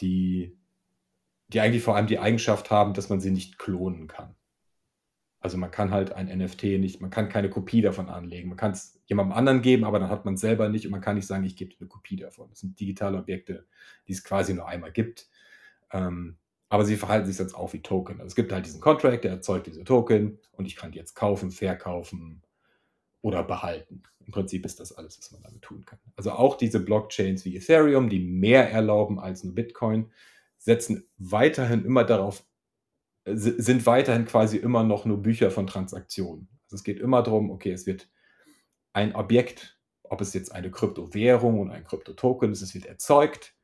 [0.00, 0.57] die,
[1.48, 4.34] die eigentlich vor allem die Eigenschaft haben, dass man sie nicht klonen kann.
[5.40, 8.48] Also man kann halt ein NFT nicht, man kann keine Kopie davon anlegen.
[8.48, 11.00] Man kann es jemandem anderen geben, aber dann hat man es selber nicht und man
[11.00, 12.48] kann nicht sagen, ich gebe eine Kopie davon.
[12.50, 13.66] Das sind digitale Objekte,
[14.08, 15.28] die es quasi nur einmal gibt.
[15.92, 18.16] Ähm, aber sie verhalten sich jetzt auch wie Token.
[18.16, 21.14] Also es gibt halt diesen Contract, der erzeugt diese Token und ich kann die jetzt
[21.14, 22.42] kaufen, verkaufen
[23.22, 24.02] oder behalten.
[24.20, 25.98] Im Prinzip ist das alles, was man damit tun kann.
[26.16, 30.10] Also auch diese Blockchains wie Ethereum, die mehr erlauben als nur Bitcoin,
[30.58, 32.44] setzen weiterhin immer darauf,
[33.24, 36.48] sind weiterhin quasi immer noch nur Bücher von Transaktionen.
[36.64, 38.08] Also es geht immer darum, okay, es wird
[38.92, 43.54] ein Objekt, ob es jetzt eine Kryptowährung oder ein Kryptotoken ist, es wird erzeugt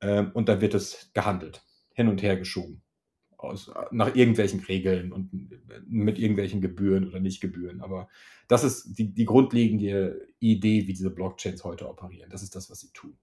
[0.00, 2.82] ähm, und dann wird es gehandelt hin und her geschoben.
[3.36, 5.30] Aus, nach irgendwelchen Regeln und
[5.86, 7.80] mit irgendwelchen Gebühren oder nicht Gebühren.
[7.82, 8.08] Aber
[8.48, 12.30] das ist die, die grundlegende Idee, wie diese Blockchains heute operieren.
[12.30, 13.16] Das ist das, was sie tun.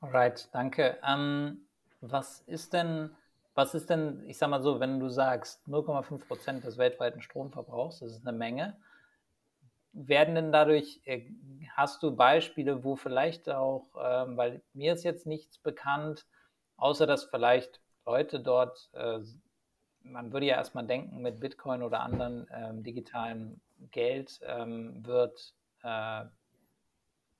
[0.00, 0.98] Alright, danke.
[1.06, 1.66] Ähm,
[2.00, 3.10] was ist denn,
[3.54, 8.00] was ist denn, ich sag mal so, wenn du sagst 0,5 Prozent des weltweiten Stromverbrauchs,
[8.00, 8.76] das ist eine Menge,
[9.92, 11.30] werden denn dadurch, äh,
[11.74, 16.26] hast du Beispiele, wo vielleicht auch, ähm, weil mir ist jetzt nichts bekannt,
[16.76, 19.20] Außer dass vielleicht Leute dort, äh,
[20.02, 26.24] man würde ja erstmal denken, mit Bitcoin oder anderen ähm, digitalen Geld ähm, wird äh,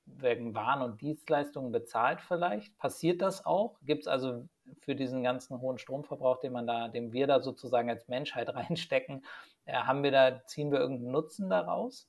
[0.07, 2.77] wegen Waren und Dienstleistungen bezahlt vielleicht.
[2.79, 3.79] Passiert das auch?
[3.83, 4.49] Gibt es also
[4.81, 9.25] für diesen ganzen hohen Stromverbrauch, den man da, den wir da sozusagen als Menschheit reinstecken,
[9.67, 12.09] äh, haben wir da, ziehen wir irgendeinen Nutzen daraus?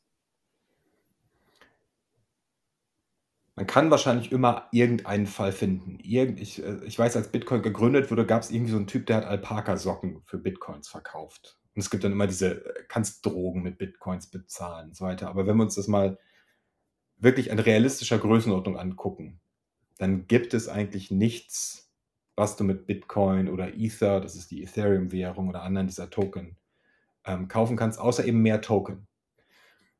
[3.55, 5.97] Man kann wahrscheinlich immer irgendeinen Fall finden.
[6.03, 9.07] Irgend ich äh, ich weiß, als Bitcoin gegründet wurde, gab es irgendwie so einen Typ,
[9.07, 11.57] der hat Alpaka-Socken für Bitcoins verkauft.
[11.73, 15.29] Und es gibt dann immer diese äh, kannst Drogen mit Bitcoins bezahlen und so weiter.
[15.29, 16.19] Aber wenn wir uns das mal
[17.17, 19.39] wirklich in realistischer Größenordnung angucken,
[19.97, 21.91] dann gibt es eigentlich nichts,
[22.35, 26.55] was du mit Bitcoin oder Ether, das ist die Ethereum-Währung oder anderen dieser Token,
[27.25, 29.07] ähm, kaufen kannst, außer eben mehr Token.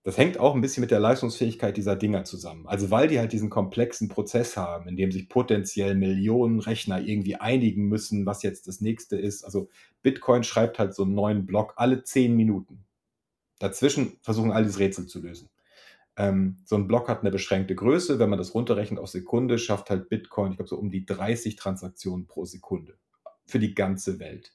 [0.08, 2.66] Das hängt auch ein bisschen mit der Leistungsfähigkeit dieser Dinger zusammen.
[2.66, 7.36] Also, weil die halt diesen komplexen Prozess haben, in dem sich potenziell Millionen Rechner irgendwie
[7.36, 9.44] einigen müssen, was jetzt das Nächste ist.
[9.44, 9.68] Also,
[10.04, 12.86] Bitcoin schreibt halt so einen neuen Block alle 10 Minuten.
[13.60, 15.50] Dazwischen versuchen all diese Rätsel zu lösen.
[16.18, 18.20] Ähm, so ein Block hat eine beschränkte Größe.
[18.20, 21.56] Wenn man das runterrechnet auf Sekunde, schafft halt Bitcoin, ich glaube, so um die 30
[21.56, 22.98] Transaktionen pro Sekunde
[23.46, 24.52] für die ganze Welt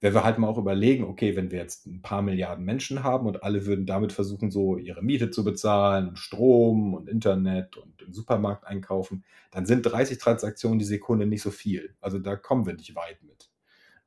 [0.00, 3.26] wenn wir halt mal auch überlegen, okay, wenn wir jetzt ein paar Milliarden Menschen haben
[3.26, 8.02] und alle würden damit versuchen, so ihre Miete zu bezahlen und Strom und Internet und
[8.02, 11.96] im Supermarkt einkaufen, dann sind 30 Transaktionen die Sekunde nicht so viel.
[12.00, 13.50] Also da kommen wir nicht weit mit.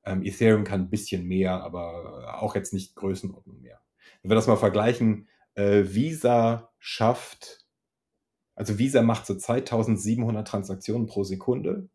[0.06, 3.82] Ähm, Ethereum kann ein bisschen mehr, aber auch jetzt nicht Größenordnung mehr.
[4.22, 7.66] Wenn wir das mal vergleichen, äh, Visa schafft,
[8.56, 11.90] also Visa macht zurzeit 1700 Transaktionen pro Sekunde,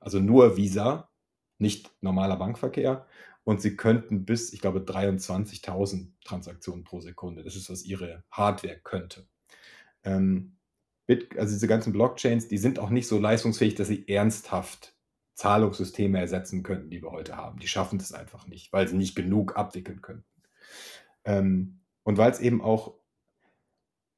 [0.00, 1.10] also nur Visa,
[1.58, 3.06] nicht normaler Bankverkehr.
[3.44, 7.44] Und sie könnten bis, ich glaube, 23.000 Transaktionen pro Sekunde.
[7.44, 9.28] Das ist, was ihre Hardware könnte.
[10.02, 10.56] Ähm,
[11.06, 14.96] Bit, also diese ganzen Blockchains, die sind auch nicht so leistungsfähig, dass sie ernsthaft
[15.34, 17.60] Zahlungssysteme ersetzen könnten, die wir heute haben.
[17.60, 20.24] Die schaffen das einfach nicht, weil sie nicht genug abwickeln können.
[21.24, 22.94] Ähm, und weil es eben auch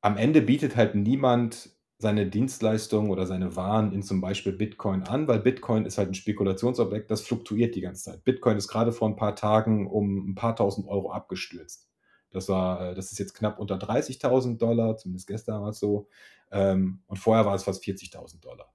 [0.03, 5.27] am Ende bietet halt niemand seine Dienstleistungen oder seine Waren in zum Beispiel Bitcoin an,
[5.27, 8.24] weil Bitcoin ist halt ein Spekulationsobjekt, das fluktuiert die ganze Zeit.
[8.24, 11.88] Bitcoin ist gerade vor ein paar Tagen um ein paar tausend Euro abgestürzt.
[12.31, 16.09] Das war, äh, das ist jetzt knapp unter 30.000 Dollar, zumindest gestern war es so.
[16.53, 18.70] Ähm, und vorher war es fast 40.000 Dollar.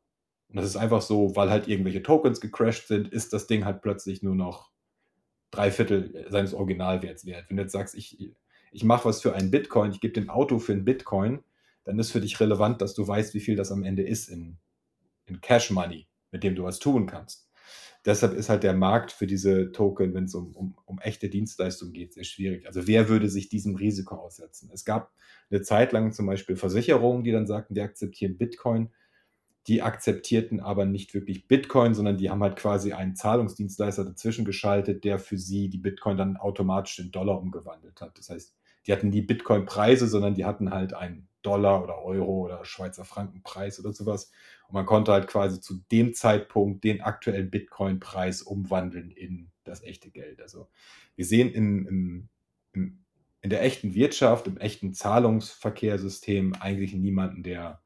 [0.49, 3.84] Und das ist einfach so, weil halt irgendwelche Tokens gecrashed sind, ist das Ding halt
[3.84, 4.71] plötzlich nur noch
[5.52, 7.45] drei Viertel seines Originalwerts wert.
[7.47, 8.34] Wenn du jetzt sagst, ich,
[8.73, 11.43] ich mache was für einen Bitcoin, ich gebe dem Auto für einen Bitcoin,
[11.83, 14.57] dann ist für dich relevant, dass du weißt, wie viel das am Ende ist in,
[15.25, 17.47] in Cash Money, mit dem du was tun kannst.
[18.05, 21.93] Deshalb ist halt der Markt für diese Token, wenn es um, um, um echte Dienstleistungen
[21.93, 22.67] geht, sehr schwierig.
[22.67, 24.69] Also wer würde sich diesem Risiko aussetzen?
[24.73, 25.13] Es gab
[25.49, 28.89] eine Zeit lang zum Beispiel Versicherungen, die dann sagten, wir akzeptieren Bitcoin.
[29.67, 35.05] Die akzeptierten aber nicht wirklich Bitcoin, sondern die haben halt quasi einen Zahlungsdienstleister dazwischen geschaltet,
[35.05, 38.17] der für sie die Bitcoin dann automatisch in Dollar umgewandelt hat.
[38.17, 38.53] Das heißt,
[38.86, 43.80] die hatten nie Bitcoin-Preise, sondern die hatten halt einen Dollar oder Euro oder Schweizer Frankenpreis
[43.80, 44.32] oder sowas.
[44.67, 50.10] Und man konnte halt quasi zu dem Zeitpunkt den aktuellen Bitcoin-Preis umwandeln in das echte
[50.10, 50.41] Geld.
[50.41, 50.67] Also
[51.15, 52.30] wir sehen im, im,
[52.74, 53.06] im,
[53.41, 57.82] in der echten Wirtschaft, im echten Zahlungsverkehrssystem eigentlich niemanden, der,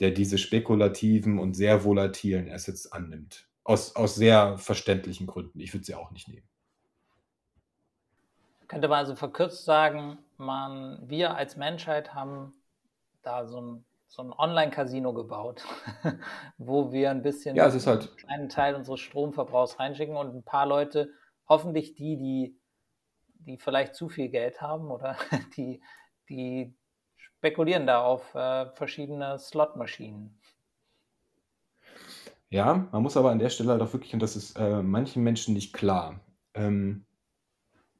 [0.00, 3.48] der diese spekulativen und sehr volatilen Assets annimmt.
[3.64, 5.60] Aus, aus sehr verständlichen Gründen.
[5.60, 6.48] Ich würde sie auch nicht nehmen.
[8.72, 12.52] Könnte man also verkürzt sagen, man, wir als Menschheit haben
[13.22, 15.62] da so ein, so ein Online-Casino gebaut,
[16.58, 20.42] wo wir ein bisschen ja, es ist halt einen Teil unseres Stromverbrauchs reinschicken und ein
[20.42, 21.10] paar Leute,
[21.48, 22.58] hoffentlich die, die
[23.46, 25.16] die vielleicht zu viel Geld haben oder
[25.56, 25.80] die,
[26.28, 26.74] die
[27.16, 30.38] spekulieren da auf äh, verschiedene Slotmaschinen.
[32.50, 35.22] Ja, man muss aber an der Stelle halt auch wirklich, und das ist äh, manchen
[35.22, 36.20] Menschen nicht klar,
[36.54, 37.06] ähm,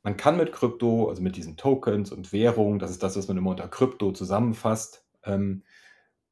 [0.02, 3.36] man kann mit Krypto, also mit diesen Tokens und Währungen, das ist das, was man
[3.36, 5.62] immer unter Krypto zusammenfasst, ähm,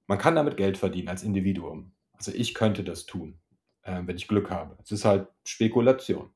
[0.06, 1.92] man kann damit Geld verdienen als Individuum.
[2.14, 3.38] Also ich könnte das tun,
[3.83, 4.76] äh, wenn ich Glück habe.
[4.83, 6.30] Es ist halt Spekulation.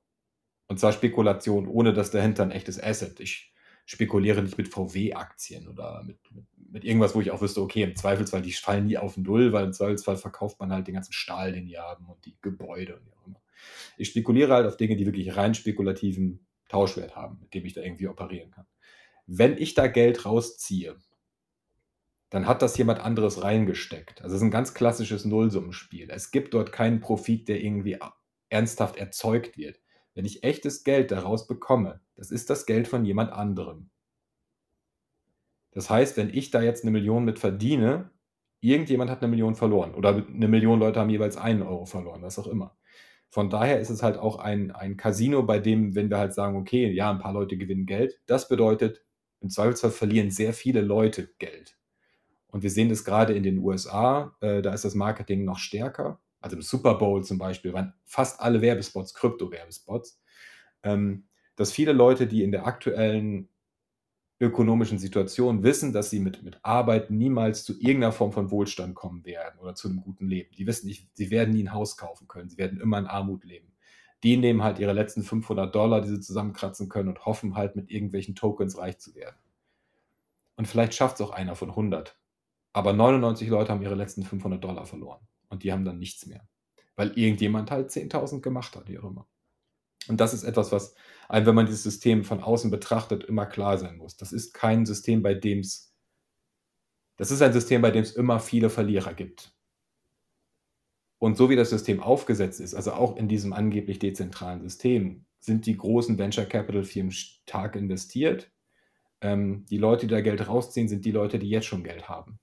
[0.68, 3.18] Und zwar Spekulation, ohne dass dahinter ein echtes Asset.
[3.18, 3.52] Ich
[3.84, 7.96] spekuliere nicht mit VW-Aktien oder mit, mit, mit, irgendwas, wo ich auch wüsste, okay, im
[7.96, 11.52] Zweifelsfall, die fallen nie auf Null, weil im Zweifelsfall verkauft man halt den ganzen Stahl,
[11.52, 13.42] den die haben und die Gebäude und wie auch immer.
[13.98, 17.82] Ich spekuliere halt auf Dinge, die wirklich rein spekulativen Tauschwert haben, mit dem ich da
[17.82, 18.66] irgendwie operieren kann.
[19.26, 20.96] Wenn ich da Geld rausziehe,
[22.30, 24.22] dann hat das jemand anderes reingesteckt.
[24.22, 26.10] Also es ist ein ganz klassisches Nullsummenspiel.
[26.10, 27.96] Es gibt dort keinen Profit, der irgendwie
[28.48, 29.80] ernsthaft erzeugt wird.
[30.14, 33.90] Wenn ich echtes Geld daraus bekomme, das ist das Geld von jemand anderem.
[35.70, 38.10] Das heißt, wenn ich da jetzt eine Million mit verdiene,
[38.60, 42.38] irgendjemand hat eine Million verloren oder eine Million Leute haben jeweils einen Euro verloren, was
[42.40, 42.76] auch immer.
[43.34, 46.56] Von daher ist es halt auch ein, ein Casino, bei dem, wenn wir halt sagen,
[46.56, 49.04] okay, ja, ein paar Leute gewinnen Geld, das bedeutet,
[49.40, 51.76] im Zweifelsfall verlieren sehr viele Leute Geld.
[52.46, 56.20] Und wir sehen das gerade in den USA, äh, da ist das Marketing noch stärker
[56.44, 60.20] also im Super Bowl zum Beispiel, waren fast alle Werbespots Krypto-Werbespots,
[60.82, 63.48] ähm, dass viele Leute, die in der aktuellen
[64.40, 69.24] ökonomischen Situation wissen, dass sie mit, mit Arbeit niemals zu irgendeiner Form von Wohlstand kommen
[69.24, 70.50] werden oder zu einem guten Leben.
[70.56, 73.44] Die wissen nicht, sie werden nie ein Haus kaufen können, sie werden immer in Armut
[73.44, 73.72] leben.
[74.22, 77.90] Die nehmen halt ihre letzten 500 Dollar, die sie zusammenkratzen können und hoffen halt mit
[77.90, 79.36] irgendwelchen Tokens reich zu werden.
[80.56, 82.18] Und vielleicht schafft es auch einer von 100.
[82.72, 86.48] Aber 99 Leute haben ihre letzten 500 Dollar verloren und die haben dann nichts mehr.
[86.96, 89.26] Weil irgendjemand halt 10.000 gemacht hat, wie auch immer.
[90.08, 90.94] Und das ist etwas, was
[91.28, 94.16] einem, wenn man dieses System von außen betrachtet, immer klar sein muss.
[94.16, 95.94] Das ist kein System, bei dem es,
[97.16, 99.54] das ist ein System, bei dem es immer viele Verlierer gibt.
[101.18, 105.66] Und so wie das System aufgesetzt ist, also auch in diesem angeblich dezentralen System, sind
[105.66, 108.50] die großen Venture Capital Firmen stark investiert.
[109.20, 112.38] Ähm, die Leute, die da Geld rausziehen, sind die Leute, die jetzt schon Geld haben.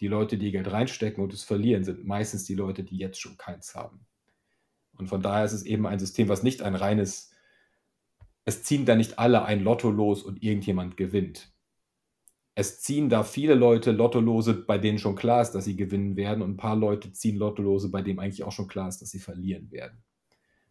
[0.00, 3.36] Die Leute, die Geld reinstecken und es verlieren, sind meistens die Leute, die jetzt schon
[3.36, 4.06] keins haben.
[4.98, 7.32] Und von daher ist es eben ein System, was nicht ein reines,
[8.44, 11.52] es ziehen da nicht alle ein Lotto los und irgendjemand gewinnt.
[12.54, 16.42] Es ziehen da viele Leute Lottolose, bei denen schon klar ist, dass sie gewinnen werden,
[16.42, 19.18] und ein paar Leute ziehen Lottolose, bei denen eigentlich auch schon klar ist, dass sie
[19.18, 20.02] verlieren werden.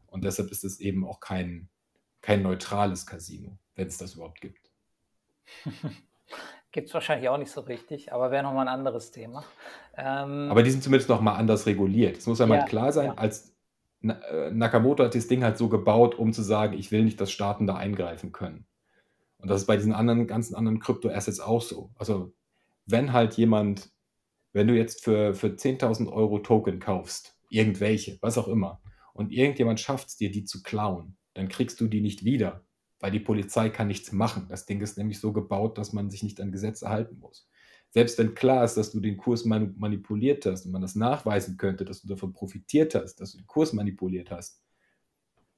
[0.08, 1.70] Und deshalb ist es eben auch kein,
[2.22, 4.72] kein neutrales Casino, wenn es das überhaupt gibt.
[6.72, 9.46] Gibt es wahrscheinlich auch nicht so richtig, aber wäre nochmal ein anderes Thema.
[9.96, 12.18] Ähm, aber die sind zumindest nochmal anders reguliert.
[12.18, 13.14] Es muss ja, ja mal klar sein, ja.
[13.14, 13.55] als
[14.06, 17.68] Nakamoto hat das Ding halt so gebaut, um zu sagen, ich will nicht, dass Staaten
[17.68, 18.66] da eingreifen können.
[19.38, 21.92] Und das ist bei diesen anderen, ganzen anderen Krypto-Assets auch so.
[21.96, 22.34] Also,
[22.86, 23.92] wenn halt jemand,
[24.54, 28.82] wenn du jetzt für, für 10.000 Euro Token kaufst, irgendwelche, was auch immer,
[29.14, 32.66] und irgendjemand schafft es dir, die zu klauen, dann kriegst du die nicht wieder
[33.00, 34.48] weil die Polizei kann nichts machen.
[34.50, 37.48] Das Ding ist nämlich so gebaut, dass man sich nicht an Gesetze halten muss.
[37.96, 41.86] Selbst wenn klar ist, dass du den Kurs manipuliert hast und man das nachweisen könnte,
[41.86, 44.62] dass du davon profitiert hast, dass du den Kurs manipuliert hast,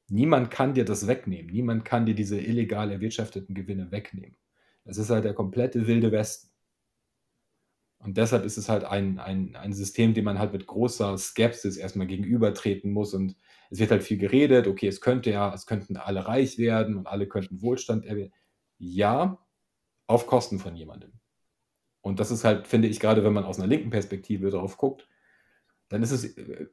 [0.07, 1.51] niemand kann dir das wegnehmen.
[1.51, 4.37] Niemand kann dir diese illegal erwirtschafteten Gewinne wegnehmen.
[4.85, 6.51] Das ist halt der komplette wilde Westen.
[7.97, 11.75] Und deshalb ist es halt ein, ein, ein System, dem man halt mit großer Skepsis
[11.75, 13.15] erstmal gegenübertreten muss.
[13.15, 13.35] Und
[13.71, 17.07] es wird halt viel geredet, okay, es könnte ja, es könnten alle reich werden und
[17.07, 18.31] alle könnten Wohlstand erwerben.
[18.77, 19.43] Ja,
[20.05, 21.13] auf Kosten von jemandem.
[22.07, 25.09] Und das ist halt, finde ich, gerade wenn man aus einer linken Perspektive darauf guckt,
[25.89, 26.67] dann ist es, äh,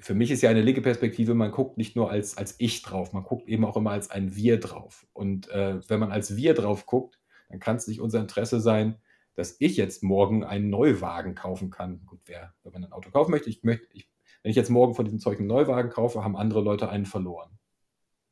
[0.00, 3.12] für mich ist ja eine linke Perspektive, man guckt nicht nur als, als Ich drauf,
[3.12, 5.06] man guckt eben auch immer als ein Wir drauf.
[5.12, 8.96] Und äh, wenn man als Wir drauf guckt, dann kann es nicht unser Interesse sein,
[9.34, 12.00] dass ich jetzt morgen einen Neuwagen kaufen kann.
[12.06, 14.08] Gut, wer, wenn man ein Auto kaufen möchte, ich möchte, ich,
[14.42, 17.58] wenn ich jetzt morgen von diesem Zeug einen Neuwagen kaufe, haben andere Leute einen verloren.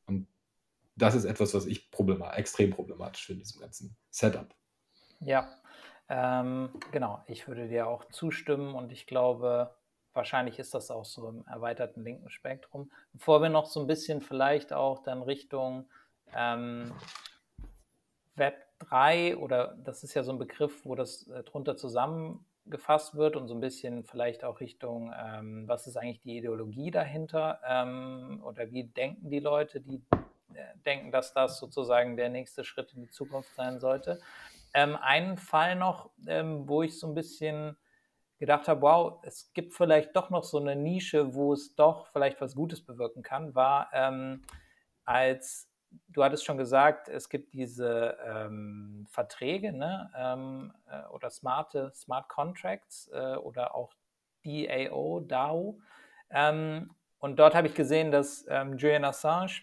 [0.06, 0.28] Und
[0.96, 4.54] das ist etwas, was ich problematisch, extrem problematisch finde, diesem ganzen Setup.
[5.20, 5.61] Ja,
[6.14, 7.22] ähm, genau.
[7.26, 9.74] Ich würde dir auch zustimmen und ich glaube,
[10.12, 12.92] wahrscheinlich ist das auch so im erweiterten linken Spektrum.
[13.14, 15.88] Bevor wir noch so ein bisschen vielleicht auch dann Richtung
[16.36, 16.92] ähm,
[18.34, 23.34] Web 3 oder das ist ja so ein Begriff, wo das äh, drunter zusammengefasst wird
[23.34, 28.42] und so ein bisschen vielleicht auch Richtung, ähm, was ist eigentlich die Ideologie dahinter ähm,
[28.44, 30.02] oder wie denken die Leute, die
[30.52, 34.20] äh, denken, dass das sozusagen der nächste Schritt in die Zukunft sein sollte.
[34.74, 37.76] Ähm, einen Fall noch, ähm, wo ich so ein bisschen
[38.38, 42.40] gedacht habe, wow, es gibt vielleicht doch noch so eine Nische, wo es doch vielleicht
[42.40, 44.42] was Gutes bewirken kann, war, ähm,
[45.04, 45.72] als
[46.08, 50.10] du hattest schon gesagt, es gibt diese ähm, Verträge ne?
[50.16, 53.92] ähm, äh, oder smarte Smart Contracts äh, oder auch
[54.44, 55.78] DAO, DAO.
[56.30, 59.62] Ähm, und dort habe ich gesehen, dass ähm, Julian Assange,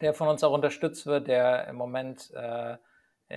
[0.00, 2.76] der von uns auch unterstützt wird, der im Moment äh,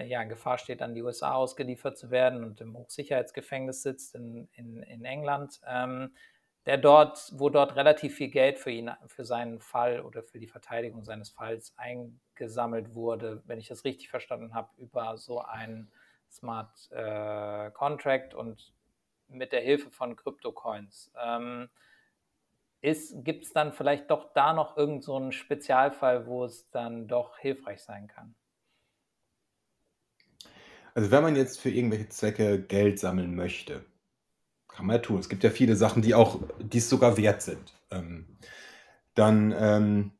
[0.03, 4.47] ja, in Gefahr steht, an die USA ausgeliefert zu werden und im Hochsicherheitsgefängnis sitzt in,
[4.53, 6.13] in, in England, ähm,
[6.65, 10.47] der dort, wo dort relativ viel Geld für ihn, für seinen Fall oder für die
[10.47, 15.91] Verteidigung seines Falls eingesammelt wurde, wenn ich das richtig verstanden habe, über so einen
[16.29, 18.73] Smart äh, Contract und
[19.27, 21.11] mit der Hilfe von Kryptocoins.
[21.23, 21.69] Ähm,
[22.81, 27.81] Gibt es dann vielleicht doch da noch irgendeinen so Spezialfall, wo es dann doch hilfreich
[27.81, 28.35] sein kann?
[30.95, 33.85] Also wenn man jetzt für irgendwelche Zwecke Geld sammeln möchte,
[34.69, 35.19] kann man ja tun.
[35.19, 37.73] Es gibt ja viele Sachen, die auch, die es sogar wert sind.
[37.91, 38.25] Ähm,
[39.13, 40.11] dann ähm,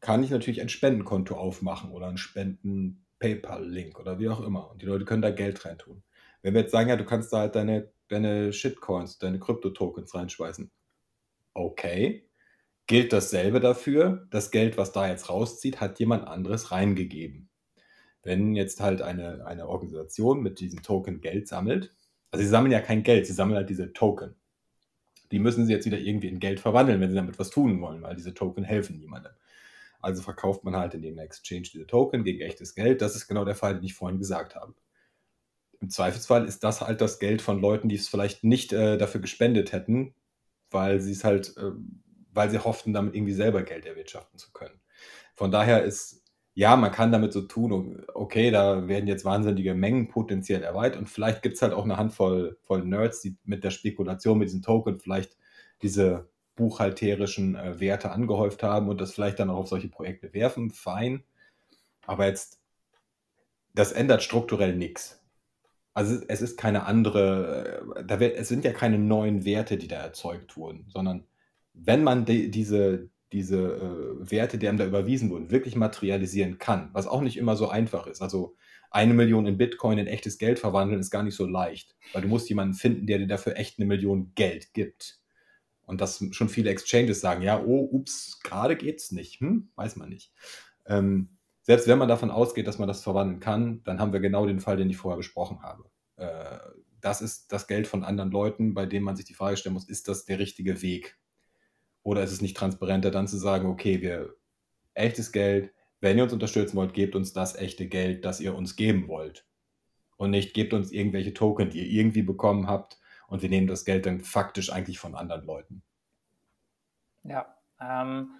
[0.00, 4.70] kann ich natürlich ein Spendenkonto aufmachen oder einen Spenden-PayPal-Link oder wie auch immer.
[4.70, 6.02] Und die Leute können da Geld reintun.
[6.42, 10.70] Wenn wir jetzt sagen, ja, du kannst da halt deine, deine Shitcoins, deine Krypto-Tokens reinschmeißen.
[11.54, 12.26] Okay.
[12.86, 14.26] Gilt dasselbe dafür?
[14.30, 17.49] Das Geld, was da jetzt rauszieht, hat jemand anderes reingegeben.
[18.22, 21.94] Wenn jetzt halt eine, eine Organisation mit diesem Token Geld sammelt,
[22.30, 24.36] also sie sammeln ja kein Geld, sie sammeln halt diese Token.
[25.32, 28.02] Die müssen sie jetzt wieder irgendwie in Geld verwandeln, wenn sie damit was tun wollen,
[28.02, 29.32] weil diese Token helfen niemandem.
[30.02, 33.02] Also verkauft man halt in dem Exchange diese Token gegen echtes Geld.
[33.02, 34.74] Das ist genau der Fall, den ich vorhin gesagt habe.
[35.80, 39.20] Im Zweifelsfall ist das halt das Geld von Leuten, die es vielleicht nicht äh, dafür
[39.20, 40.14] gespendet hätten,
[40.70, 41.72] weil sie es halt, äh,
[42.32, 44.78] weil sie hofften, damit irgendwie selber Geld erwirtschaften zu können.
[45.34, 46.19] Von daher ist
[46.60, 51.08] ja, man kann damit so tun, okay, da werden jetzt wahnsinnige Mengen potenziell erweitert und
[51.08, 54.60] vielleicht gibt es halt auch eine Handvoll voll Nerds, die mit der Spekulation mit diesen
[54.60, 55.38] Token vielleicht
[55.80, 60.70] diese buchhalterischen äh, Werte angehäuft haben und das vielleicht dann auch auf solche Projekte werfen,
[60.70, 61.24] fein.
[62.04, 62.60] Aber jetzt,
[63.72, 65.24] das ändert strukturell nichts.
[65.94, 69.88] Also es ist keine andere, äh, da wird, es sind ja keine neuen Werte, die
[69.88, 71.24] da erzeugt wurden, sondern
[71.72, 76.90] wenn man die, diese, diese äh, Werte, die einem da überwiesen wurden, wirklich materialisieren kann,
[76.92, 78.22] was auch nicht immer so einfach ist.
[78.22, 78.56] Also
[78.90, 82.28] eine Million in Bitcoin in echtes Geld verwandeln ist gar nicht so leicht, weil du
[82.28, 85.20] musst jemanden finden, der dir dafür echt eine Million Geld gibt.
[85.84, 90.08] Und das schon viele Exchanges sagen, ja, oh, ups, gerade geht's nicht, hm, weiß man
[90.08, 90.32] nicht.
[90.86, 94.46] Ähm, selbst wenn man davon ausgeht, dass man das verwandeln kann, dann haben wir genau
[94.46, 95.84] den Fall, den ich vorher besprochen habe.
[96.16, 96.58] Äh,
[97.00, 99.88] das ist das Geld von anderen Leuten, bei dem man sich die Frage stellen muss,
[99.88, 101.18] ist das der richtige Weg?
[102.02, 104.34] Oder ist es nicht transparenter, dann zu sagen, okay, wir
[104.94, 108.76] echtes Geld, wenn ihr uns unterstützen wollt, gebt uns das echte Geld, das ihr uns
[108.76, 109.46] geben wollt.
[110.16, 112.98] Und nicht gebt uns irgendwelche Token, die ihr irgendwie bekommen habt
[113.28, 115.82] und wir nehmen das Geld dann faktisch eigentlich von anderen Leuten.
[117.24, 118.30] Ja, ähm,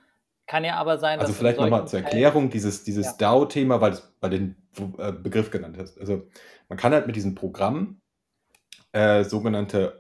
[0.47, 1.29] kann ja aber sein, dass.
[1.29, 3.13] Also vielleicht nochmal zur Erklärung, dieses, dieses ja.
[3.19, 4.57] DAO-Thema, weil du bei den
[4.99, 5.99] äh, Begriff genannt hast.
[5.99, 6.27] Also
[6.69, 8.01] man kann halt mit diesem Programm
[8.93, 10.00] äh, sogenannte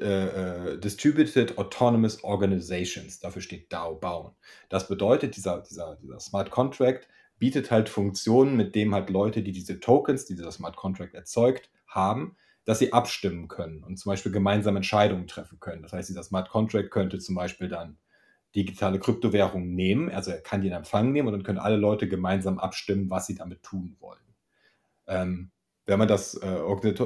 [0.00, 4.32] äh, äh, Distributed Autonomous Organizations, dafür steht DAO bauen.
[4.68, 9.52] Das bedeutet, dieser, dieser, dieser Smart Contract bietet halt Funktionen, mit dem halt Leute, die
[9.52, 14.32] diese Tokens, die dieser Smart Contract erzeugt, haben, dass sie abstimmen können und zum Beispiel
[14.32, 15.82] gemeinsam Entscheidungen treffen können.
[15.82, 17.98] Das heißt, dieser Smart Contract könnte zum Beispiel dann
[18.54, 22.08] digitale Kryptowährungen nehmen, also er kann die in Empfang nehmen und dann können alle Leute
[22.08, 24.20] gemeinsam abstimmen, was sie damit tun wollen.
[25.06, 25.50] Ähm,
[25.86, 26.60] wenn man das äh,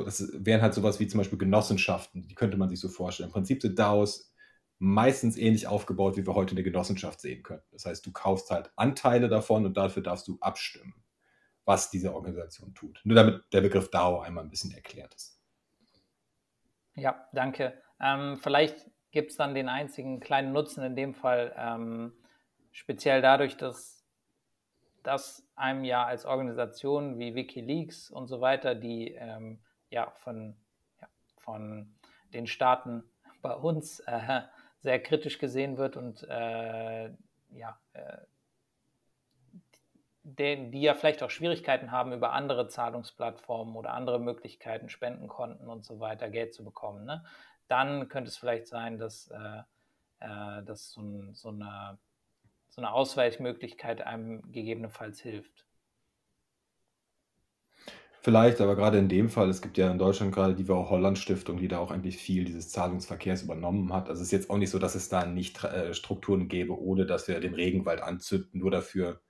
[0.04, 3.28] das wären halt sowas wie zum Beispiel Genossenschaften, die könnte man sich so vorstellen.
[3.28, 4.32] Im Prinzip sind DAOs
[4.78, 7.62] meistens ähnlich aufgebaut, wie wir heute eine Genossenschaft sehen können.
[7.72, 10.94] Das heißt, du kaufst halt Anteile davon und dafür darfst du abstimmen,
[11.64, 13.00] was diese Organisation tut.
[13.04, 15.40] Nur damit der Begriff DAO einmal ein bisschen erklärt ist.
[16.94, 17.80] Ja, danke.
[18.00, 22.12] Ähm, vielleicht gibt es dann den einzigen kleinen Nutzen in dem Fall, ähm,
[22.70, 23.95] speziell dadurch, dass
[25.06, 30.56] dass einem ja als Organisation wie Wikileaks und so weiter, die ähm, ja, von,
[31.00, 31.94] ja, von
[32.34, 33.04] den Staaten
[33.42, 34.42] bei uns äh,
[34.82, 37.10] sehr kritisch gesehen wird und äh,
[37.50, 38.18] ja, äh,
[40.24, 45.84] die, die ja vielleicht auch Schwierigkeiten haben, über andere Zahlungsplattformen oder andere Möglichkeiten, Spendenkonten und
[45.84, 47.04] so weiter Geld zu bekommen.
[47.04, 47.24] Ne?
[47.68, 49.62] Dann könnte es vielleicht sein, dass, äh,
[50.18, 51.98] äh, dass so, ein, so eine
[52.76, 55.64] so eine Ausweichmöglichkeit einem gegebenenfalls hilft.
[58.20, 61.68] Vielleicht, aber gerade in dem Fall, es gibt ja in Deutschland gerade die Holland-Stiftung, die
[61.68, 64.08] da auch eigentlich viel dieses Zahlungsverkehrs übernommen hat.
[64.08, 67.06] Also es ist jetzt auch nicht so, dass es da nicht äh, Strukturen gäbe, ohne
[67.06, 69.22] dass wir den Regenwald anzünden, nur dafür,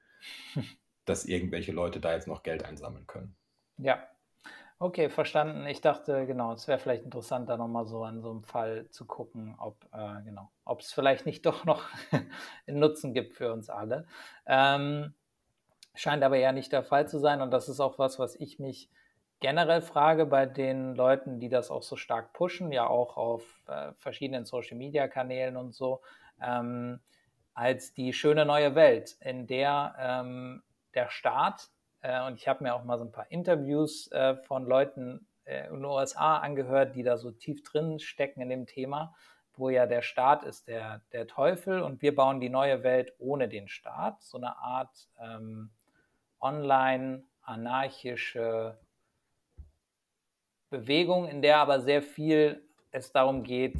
[1.04, 3.36] dass irgendwelche Leute da jetzt noch Geld einsammeln können.
[3.76, 4.08] Ja,
[4.78, 5.66] Okay, verstanden.
[5.66, 9.06] Ich dachte, genau, es wäre vielleicht interessant, da nochmal so an so einem Fall zu
[9.06, 11.84] gucken, ob, äh, genau, es vielleicht nicht doch noch
[12.66, 14.06] einen Nutzen gibt für uns alle.
[14.46, 15.14] Ähm,
[15.94, 17.40] Scheint aber eher nicht der Fall zu sein.
[17.42, 18.90] Und das ist auch was, was ich mich
[19.40, 23.92] generell frage bei den Leuten, die das auch so stark pushen, ja auch auf äh,
[23.96, 26.02] verschiedenen Social-Media-Kanälen und so,
[26.42, 27.00] ähm,
[27.54, 30.62] als die schöne neue Welt, in der ähm,
[30.94, 31.70] der Staat,
[32.02, 35.68] äh, und ich habe mir auch mal so ein paar Interviews äh, von Leuten äh,
[35.68, 39.14] in den USA angehört, die da so tief drin stecken in dem Thema,
[39.54, 43.48] wo ja der Staat ist der, der Teufel und wir bauen die neue Welt ohne
[43.48, 45.70] den Staat, so eine Art ähm,
[46.40, 48.78] online anarchische
[50.68, 53.76] Bewegung, in der aber sehr viel es darum geht,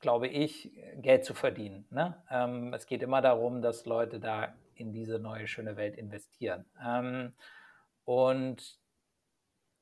[0.00, 1.86] glaube ich, Geld zu verdienen.
[1.90, 2.22] Ne?
[2.30, 6.64] Ähm, es geht immer darum, dass Leute da in diese neue schöne Welt investieren.
[6.84, 7.32] Ähm,
[8.04, 8.78] und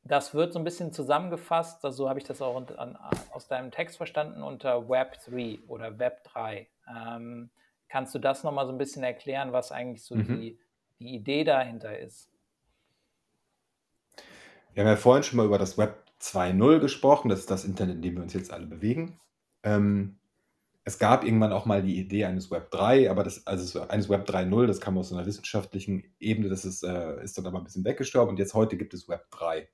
[0.03, 2.97] das wird so ein bisschen zusammengefasst, also so habe ich das auch unter, an,
[3.33, 6.69] aus deinem Text verstanden, unter Web 3 oder Web 3.
[6.89, 7.51] Ähm,
[7.89, 10.27] kannst du das nochmal so ein bisschen erklären, was eigentlich so mhm.
[10.27, 10.59] die,
[10.99, 12.31] die Idee dahinter ist?
[14.73, 17.97] Wir haben ja vorhin schon mal über das Web 2.0 gesprochen, das ist das Internet,
[17.97, 19.19] in dem wir uns jetzt alle bewegen.
[19.63, 20.20] Ähm,
[20.91, 24.29] es gab irgendwann auch mal die Idee eines Web 3, aber das, also eines Web
[24.29, 27.85] 3.0, das kam aus einer wissenschaftlichen Ebene, das ist, äh, ist dann aber ein bisschen
[27.85, 29.69] weggestorben und jetzt heute gibt es Web 3.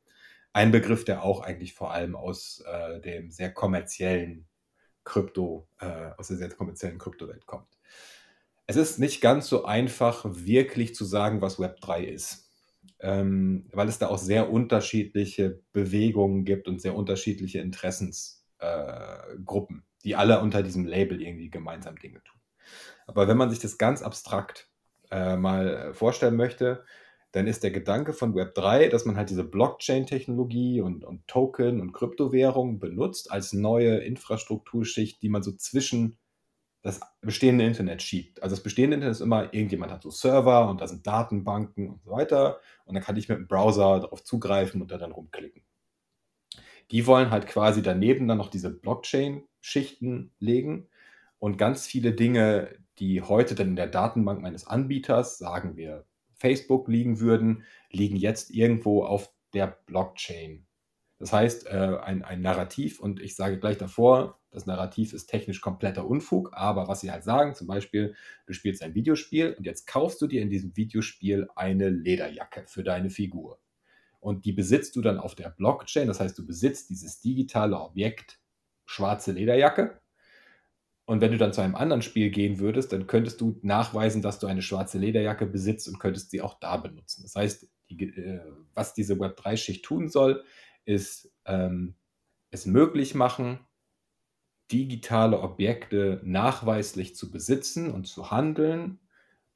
[0.52, 4.46] Ein Begriff, der auch eigentlich vor allem aus äh, dem sehr kommerziellen
[5.04, 7.78] Krypto, äh, aus der sehr kommerziellen Kryptowelt kommt.
[8.66, 12.50] Es ist nicht ganz so einfach, wirklich zu sagen, was Web 3 ist.
[13.00, 20.40] Ähm, weil es da auch sehr unterschiedliche Bewegungen gibt und sehr unterschiedliche Interessensgruppen die alle
[20.40, 22.40] unter diesem Label irgendwie gemeinsam Dinge tun.
[23.06, 24.70] Aber wenn man sich das ganz abstrakt
[25.10, 26.84] äh, mal äh, vorstellen möchte,
[27.32, 31.92] dann ist der Gedanke von Web3, dass man halt diese Blockchain-Technologie und, und Token und
[31.92, 36.18] Kryptowährungen benutzt als neue Infrastrukturschicht, die man so zwischen
[36.82, 38.42] das bestehende Internet schiebt.
[38.42, 42.02] Also das bestehende Internet ist immer, irgendjemand hat so Server und da sind Datenbanken und
[42.04, 45.62] so weiter und dann kann ich mit dem Browser darauf zugreifen und da dann rumklicken.
[46.90, 50.88] Die wollen halt quasi daneben dann noch diese Blockchain Schichten legen
[51.38, 56.88] und ganz viele Dinge, die heute dann in der Datenbank meines Anbieters, sagen wir Facebook,
[56.88, 60.66] liegen würden, liegen jetzt irgendwo auf der Blockchain.
[61.18, 65.60] Das heißt, äh, ein, ein Narrativ, und ich sage gleich davor, das Narrativ ist technisch
[65.60, 68.14] kompletter Unfug, aber was sie halt sagen, zum Beispiel,
[68.46, 72.82] du spielst ein Videospiel und jetzt kaufst du dir in diesem Videospiel eine Lederjacke für
[72.82, 73.58] deine Figur.
[74.26, 78.40] Und die besitzt du dann auf der Blockchain, das heißt, du besitzt dieses digitale Objekt
[78.84, 80.00] schwarze Lederjacke.
[81.04, 84.40] Und wenn du dann zu einem anderen Spiel gehen würdest, dann könntest du nachweisen, dass
[84.40, 87.22] du eine schwarze Lederjacke besitzt und könntest sie auch da benutzen.
[87.22, 88.40] Das heißt, die, äh,
[88.74, 90.42] was diese Web3-Schicht tun soll,
[90.86, 91.94] ist ähm,
[92.50, 93.60] es möglich machen,
[94.72, 98.98] digitale Objekte nachweislich zu besitzen und zu handeln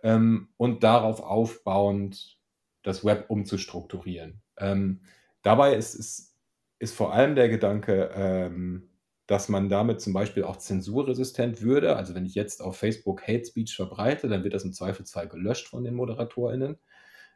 [0.05, 2.39] ähm, und darauf aufbauend
[2.85, 4.41] das Web umzustrukturieren.
[4.61, 5.01] Ähm,
[5.43, 6.37] dabei ist, ist,
[6.79, 8.91] ist vor allem der Gedanke, ähm,
[9.27, 11.97] dass man damit zum Beispiel auch zensurresistent würde.
[11.97, 15.69] Also wenn ich jetzt auf Facebook Hate Speech verbreite, dann wird das im Zweifelsfall gelöscht
[15.69, 16.79] von den ModeratorInnen.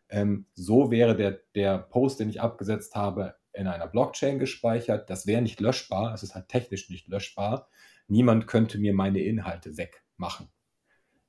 [0.08, 5.08] Ähm, so wäre der, der Post, den ich abgesetzt habe, in einer Blockchain gespeichert.
[5.08, 6.12] Das wäre nicht löschbar.
[6.12, 7.68] Es ist halt technisch nicht löschbar.
[8.08, 10.48] Niemand könnte mir meine Inhalte wegmachen.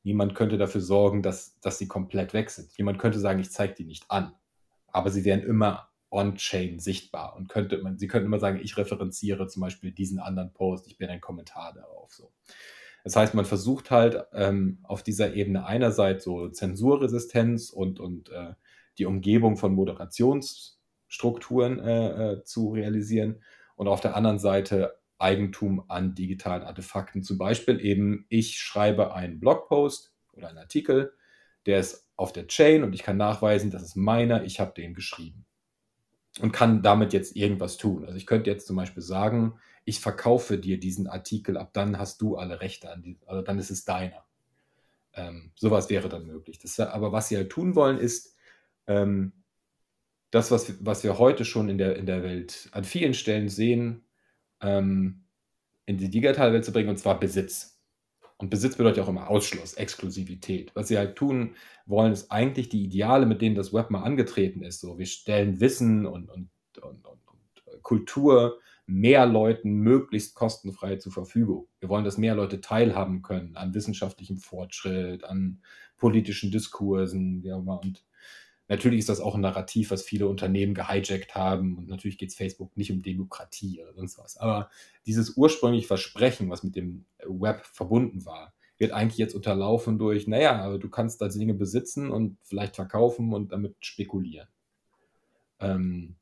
[0.03, 2.75] Niemand könnte dafür sorgen, dass, dass sie komplett weg sind.
[2.77, 4.33] Jemand könnte sagen, ich zeige die nicht an.
[4.95, 9.47] Aber sie wären immer on-chain sichtbar und könnte man, Sie könnten immer sagen, ich referenziere
[9.47, 12.13] zum Beispiel diesen anderen Post, ich bin ein Kommentar darauf.
[12.13, 12.31] So.
[13.03, 18.53] Das heißt, man versucht halt ähm, auf dieser Ebene einerseits so Zensurresistenz und, und äh,
[18.97, 23.43] die Umgebung von Moderationsstrukturen äh, äh, zu realisieren
[23.75, 27.21] und auf der anderen Seite Eigentum an digitalen Artefakten.
[27.21, 31.11] Zum Beispiel eben, ich schreibe einen Blogpost oder einen Artikel,
[31.65, 34.93] der ist auf der Chain und ich kann nachweisen, das ist meiner, ich habe den
[34.93, 35.45] geschrieben
[36.41, 38.05] und kann damit jetzt irgendwas tun.
[38.05, 42.21] Also ich könnte jetzt zum Beispiel sagen, ich verkaufe dir diesen Artikel, ab dann hast
[42.21, 44.25] du alle Rechte an diesem, also dann ist es deiner.
[45.13, 46.59] Ähm, sowas wäre dann möglich.
[46.59, 48.35] Das, aber was sie halt tun wollen, ist
[48.87, 49.31] ähm,
[50.31, 54.03] das, was, was wir heute schon in der, in der Welt an vielen Stellen sehen,
[54.61, 55.23] ähm,
[55.85, 57.74] in die digitale Welt zu bringen, und zwar Besitz.
[58.45, 60.69] Und Besitz bedeutet auch immer Ausschluss, Exklusivität.
[60.75, 61.55] Was sie halt tun
[61.87, 64.81] wollen, ist eigentlich die Ideale, mit denen das Web mal angetreten ist.
[64.81, 71.67] So, wir stellen Wissen und, und, und, und Kultur mehr Leuten möglichst kostenfrei zur Verfügung.
[71.79, 75.63] Wir wollen, dass mehr Leute teilhaben können an wissenschaftlichem Fortschritt, an
[75.97, 77.81] politischen Diskursen, immer.
[77.81, 78.05] Und
[78.67, 81.77] Natürlich ist das auch ein Narrativ, was viele Unternehmen gehijackt haben.
[81.77, 84.37] Und natürlich geht es Facebook nicht um Demokratie oder sonst was.
[84.37, 84.69] Aber
[85.05, 90.77] dieses ursprüngliche Versprechen, was mit dem Web verbunden war, wird eigentlich jetzt unterlaufen durch, naja,
[90.77, 94.47] du kannst da Dinge besitzen und vielleicht verkaufen und damit spekulieren.
[95.59, 96.15] Ähm,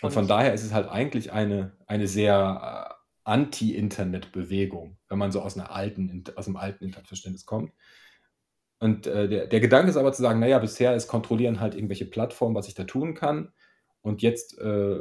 [0.00, 5.32] und, und von daher ist es halt eigentlich eine, eine sehr äh, Anti-Internet-Bewegung, wenn man
[5.32, 7.72] so aus, einer alten, aus einem alten Internetverständnis kommt.
[8.80, 12.06] Und äh, der, der Gedanke ist aber zu sagen, naja, bisher ist kontrollieren halt irgendwelche
[12.06, 13.52] Plattformen, was ich da tun kann.
[14.00, 14.98] Und jetzt äh,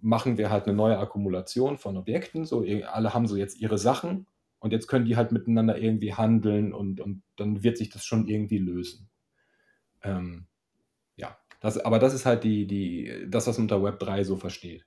[0.00, 2.44] machen wir halt eine neue Akkumulation von Objekten.
[2.44, 4.26] So, alle haben so jetzt ihre Sachen
[4.60, 8.28] und jetzt können die halt miteinander irgendwie handeln und, und dann wird sich das schon
[8.28, 9.10] irgendwie lösen.
[10.02, 10.46] Ähm,
[11.16, 14.36] ja, das, aber das ist halt die, die, das, was man unter Web 3 so
[14.36, 14.86] versteht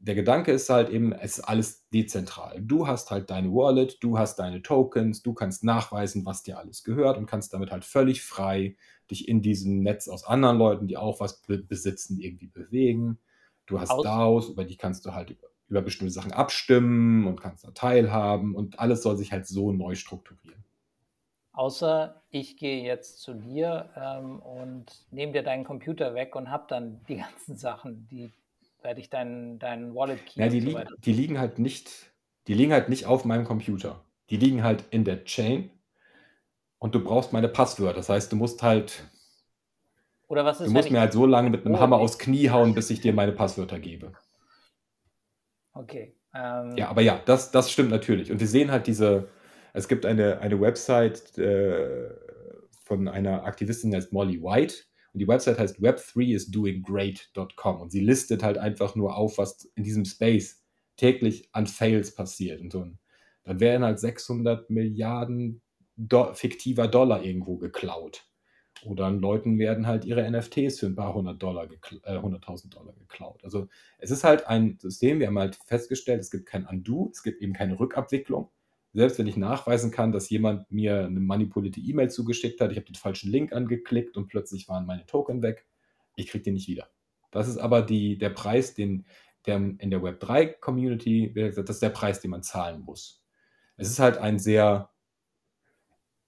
[0.00, 2.60] der Gedanke ist halt eben, es ist alles dezentral.
[2.60, 6.82] Du hast halt deine Wallet, du hast deine Tokens, du kannst nachweisen, was dir alles
[6.82, 8.76] gehört und kannst damit halt völlig frei
[9.10, 13.18] dich in diesem Netz aus anderen Leuten, die auch was besitzen, irgendwie bewegen.
[13.66, 15.36] Du hast aus DAOs, über die kannst du halt
[15.68, 19.94] über, bestimmte Sachen abstimmen und kannst da teilhaben und alles soll sich halt so neu
[19.94, 20.62] strukturieren.
[21.52, 26.64] Außer ich gehe jetzt zu dir ähm, und nehme dir deinen Computer weg und habe
[26.68, 28.32] dann die ganzen Sachen, die
[28.84, 32.12] werde ich deinen dein Wallet Key Ja, die, liegen, die liegen halt nicht,
[32.46, 34.04] die liegen halt nicht auf meinem Computer.
[34.30, 35.70] Die liegen halt in der Chain
[36.78, 37.96] und du brauchst meine Passwörter.
[37.96, 39.04] Das heißt, du musst halt,
[40.28, 42.50] Oder was ist, du musst mir halt so lange mit einem oh, Hammer aufs Knie
[42.50, 44.12] hauen, bis ich dir meine Passwörter gebe.
[45.74, 46.16] Okay.
[46.34, 48.30] Ähm, Ja, aber ja, das, das stimmt natürlich.
[48.30, 49.28] Und wir sehen halt diese,
[49.72, 52.10] es gibt eine, eine Website äh,
[52.84, 54.74] von einer Aktivistin, die heißt Molly White,
[55.12, 60.04] und die Website heißt web3isdoinggreat.com und sie listet halt einfach nur auf, was in diesem
[60.04, 60.62] Space
[60.96, 62.60] täglich an Fails passiert.
[62.60, 62.86] Und so.
[63.44, 65.62] dann werden halt 600 Milliarden
[65.96, 68.26] Do fiktiver Dollar irgendwo geklaut.
[68.84, 72.94] Oder an Leuten werden halt ihre NFTs für ein paar hundert Dollar, äh, 100.000 Dollar
[72.94, 73.44] geklaut.
[73.44, 77.22] Also es ist halt ein System, wir haben halt festgestellt, es gibt kein Undo, es
[77.22, 78.50] gibt eben keine Rückabwicklung
[78.92, 82.86] selbst wenn ich nachweisen kann, dass jemand mir eine manipulierte E-Mail zugeschickt hat, ich habe
[82.86, 85.66] den falschen Link angeklickt und plötzlich waren meine Token weg,
[86.16, 86.88] ich kriege den nicht wieder.
[87.30, 89.06] Das ist aber die, der Preis, den
[89.46, 93.24] der in der Web3-Community, das ist der Preis, den man zahlen muss.
[93.76, 94.90] Es ist halt ein sehr,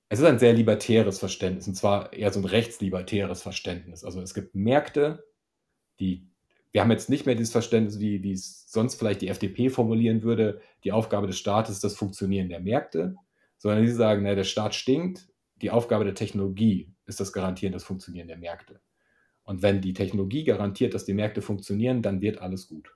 [0.08, 4.04] es ist ein sehr libertäres Verständnis, und zwar eher so ein rechtslibertäres Verständnis.
[4.04, 5.24] Also es gibt Märkte,
[6.00, 6.28] die
[6.74, 10.24] wir haben jetzt nicht mehr dieses Verständnis, wie, wie es sonst vielleicht die FDP formulieren
[10.24, 13.14] würde, die Aufgabe des Staates ist das Funktionieren der Märkte,
[13.58, 15.28] sondern sie sagen, na, der Staat stinkt,
[15.62, 18.80] die Aufgabe der Technologie ist das Garantieren das Funktionieren der Märkte.
[19.44, 22.92] Und wenn die Technologie garantiert, dass die Märkte funktionieren, dann wird alles gut.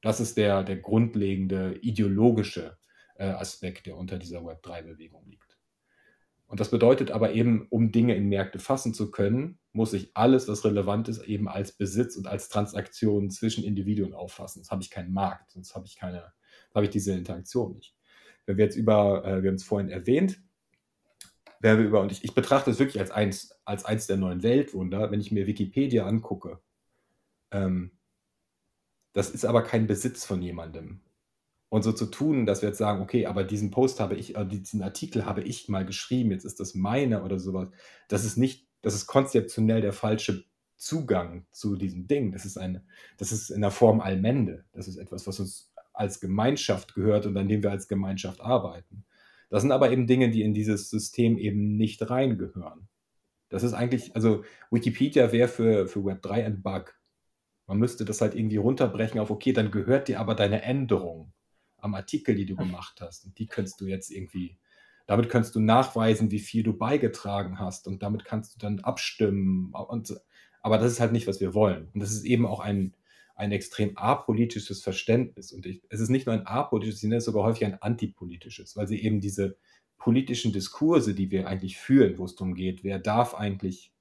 [0.00, 2.78] Das ist der, der grundlegende ideologische
[3.16, 5.51] äh, Aspekt, der unter dieser Web3-Bewegung liegt.
[6.52, 10.48] Und das bedeutet aber eben, um Dinge in Märkte fassen zu können, muss ich alles,
[10.48, 14.58] was relevant ist, eben als Besitz und als Transaktion zwischen Individuen auffassen.
[14.58, 16.30] Sonst habe ich keinen Markt, sonst habe ich keine,
[16.74, 17.96] habe ich diese Interaktion nicht.
[18.44, 20.42] Wenn wir jetzt über, äh, wir haben es vorhin erwähnt,
[21.60, 24.42] wenn wir über, und ich, ich betrachte es wirklich als eins, als eins der neuen
[24.42, 26.60] Weltwunder, wenn ich mir Wikipedia angucke.
[27.50, 27.92] Ähm,
[29.14, 31.00] das ist aber kein Besitz von jemandem.
[31.72, 34.44] Und so zu tun, dass wir jetzt sagen, okay, aber diesen Post habe ich, äh,
[34.44, 37.68] diesen Artikel habe ich mal geschrieben, jetzt ist das meine oder sowas.
[38.08, 40.44] Das ist nicht, das ist konzeptionell der falsche
[40.76, 42.30] Zugang zu diesem Ding.
[42.30, 42.84] Das ist eine,
[43.16, 44.66] das ist in der Form Allmende.
[44.72, 49.06] Das ist etwas, was uns als Gemeinschaft gehört und an dem wir als Gemeinschaft arbeiten.
[49.48, 52.88] Das sind aber eben Dinge, die in dieses System eben nicht reingehören.
[53.48, 56.94] Das ist eigentlich, also Wikipedia wäre für, für Web3 ein Bug.
[57.66, 61.32] Man müsste das halt irgendwie runterbrechen auf, okay, dann gehört dir aber deine Änderung
[61.82, 63.24] am Artikel, die du gemacht hast.
[63.24, 64.56] Und die könntest du jetzt irgendwie,
[65.06, 69.72] damit könntest du nachweisen, wie viel du beigetragen hast und damit kannst du dann abstimmen.
[69.72, 70.14] Und,
[70.62, 71.88] aber das ist halt nicht, was wir wollen.
[71.92, 72.94] Und das ist eben auch ein,
[73.34, 75.52] ein extrem apolitisches Verständnis.
[75.52, 79.02] Und ich, es ist nicht nur ein apolitisches, sondern sogar häufig ein antipolitisches, weil sie
[79.02, 79.56] eben diese
[79.98, 83.91] politischen Diskurse, die wir eigentlich führen, wo es darum geht, wer darf eigentlich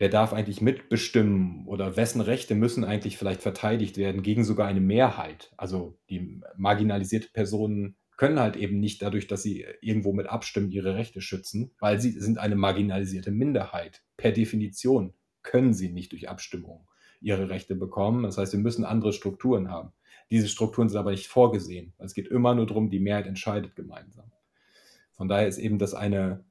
[0.00, 4.80] wer darf eigentlich mitbestimmen oder wessen Rechte müssen eigentlich vielleicht verteidigt werden gegen sogar eine
[4.80, 5.52] Mehrheit.
[5.58, 10.94] Also die marginalisierte Personen können halt eben nicht dadurch, dass sie irgendwo mit abstimmen, ihre
[10.94, 14.02] Rechte schützen, weil sie sind eine marginalisierte Minderheit.
[14.16, 16.88] Per Definition können sie nicht durch Abstimmung
[17.20, 18.22] ihre Rechte bekommen.
[18.22, 19.92] Das heißt, wir müssen andere Strukturen haben.
[20.30, 21.92] Diese Strukturen sind aber nicht vorgesehen.
[21.98, 24.32] Es geht immer nur darum, die Mehrheit entscheidet gemeinsam.
[25.12, 26.42] Von daher ist eben das eine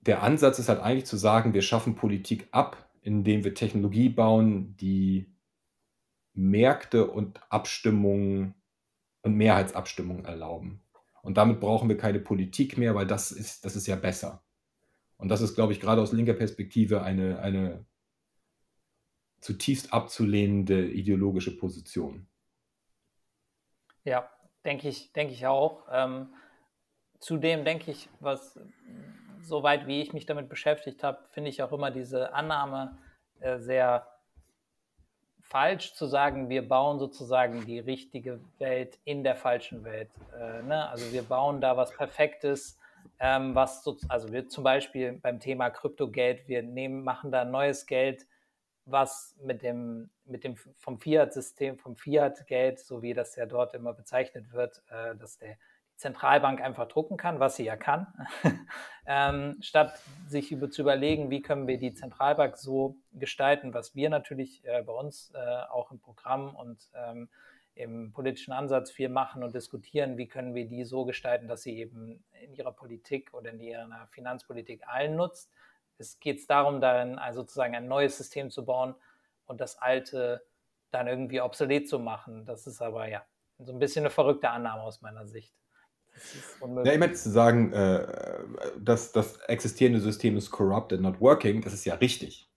[0.00, 4.76] der Ansatz ist halt eigentlich zu sagen, wir schaffen Politik ab, indem wir Technologie bauen,
[4.76, 5.34] die
[6.34, 8.54] Märkte und Abstimmungen
[9.22, 10.82] und Mehrheitsabstimmungen erlauben.
[11.22, 14.44] Und damit brauchen wir keine Politik mehr, weil das ist, das ist ja besser.
[15.16, 17.84] Und das ist, glaube ich, gerade aus linker Perspektive eine, eine
[19.40, 22.28] zutiefst abzulehnende ideologische Position.
[24.04, 24.30] Ja,
[24.64, 25.86] denke ich, denke ich auch.
[25.90, 26.32] Ähm,
[27.18, 28.58] zudem denke ich, was
[29.42, 32.98] soweit wie ich mich damit beschäftigt habe, finde ich auch immer diese Annahme
[33.40, 34.06] äh, sehr
[35.40, 40.10] falsch zu sagen, wir bauen sozusagen die richtige Welt in der falschen Welt.
[40.38, 40.88] Äh, ne?
[40.88, 42.78] Also wir bauen da was Perfektes,
[43.18, 47.86] ähm, was so, also wir zum Beispiel beim Thema Kryptogeld, wir nehmen, machen da neues
[47.86, 48.26] Geld,
[48.84, 53.94] was mit dem, mit dem vom Fiat-System, vom Fiat-Geld, so wie das ja dort immer
[53.94, 55.56] bezeichnet wird, äh, dass der
[55.98, 58.06] Zentralbank einfach drucken kann, was sie ja kann,
[59.06, 64.08] ähm, statt sich über, zu überlegen, wie können wir die Zentralbank so gestalten, was wir
[64.08, 65.38] natürlich äh, bei uns äh,
[65.70, 67.28] auch im Programm und ähm,
[67.74, 71.76] im politischen Ansatz viel machen und diskutieren, wie können wir die so gestalten, dass sie
[71.78, 75.50] eben in ihrer Politik oder in ihrer Finanzpolitik allen nutzt.
[75.98, 78.94] Es geht darum, darin also sozusagen ein neues System zu bauen
[79.46, 80.44] und das alte
[80.92, 82.44] dann irgendwie obsolet zu machen.
[82.46, 83.24] Das ist aber ja
[83.58, 85.52] so ein bisschen eine verrückte Annahme aus meiner Sicht.
[86.84, 88.06] Ja, ich meine zu sagen, äh,
[88.78, 92.50] dass das existierende System ist corrupt and not working, das ist ja richtig.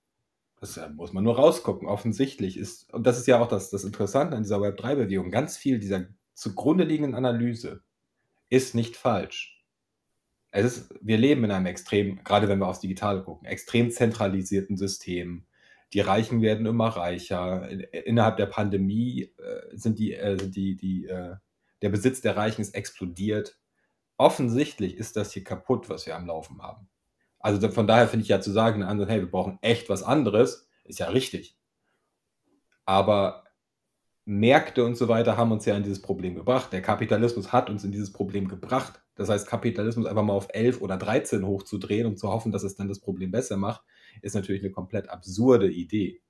[0.59, 1.87] Das äh, muss man nur rausgucken.
[1.87, 5.79] Offensichtlich ist, und das ist ja auch das, das Interessante an dieser Web3-Bewegung, ganz viel
[5.79, 7.81] dieser zugrunde liegenden Analyse
[8.49, 9.63] ist nicht falsch.
[10.51, 14.77] Es ist, wir leben in einem extrem, gerade wenn wir aufs Digitale gucken, extrem zentralisierten
[14.77, 15.45] System.
[15.93, 17.69] Die Reichen werden immer reicher.
[18.05, 21.35] Innerhalb der Pandemie äh, sind die, äh, sind die, die äh,
[21.81, 23.57] der Besitz der Reichen ist explodiert.
[24.17, 26.87] Offensichtlich ist das hier kaputt, was wir am Laufen haben.
[27.39, 30.99] Also von daher finde ich ja zu sagen, hey, wir brauchen echt was anderes, ist
[30.99, 31.57] ja richtig.
[32.85, 33.45] Aber
[34.25, 36.71] Märkte und so weiter haben uns ja in dieses Problem gebracht.
[36.71, 39.01] Der Kapitalismus hat uns in dieses Problem gebracht.
[39.15, 42.75] Das heißt, Kapitalismus einfach mal auf 11 oder 13 hochzudrehen und zu hoffen, dass es
[42.75, 43.83] dann das Problem besser macht,
[44.21, 46.21] ist natürlich eine komplett absurde Idee.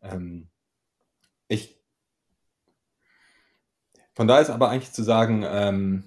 [0.00, 0.48] Ähm,
[1.48, 1.81] ich
[4.14, 6.04] von da ist aber eigentlich zu sagen, ähm,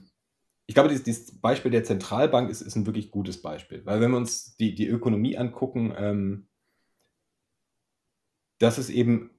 [0.67, 3.85] ich glaube, dieses, dieses, Beispiel der Zentralbank ist, ist, ein wirklich gutes Beispiel.
[3.85, 6.47] Weil wenn wir uns die, die Ökonomie angucken, ähm,
[8.59, 9.31] dass es eben,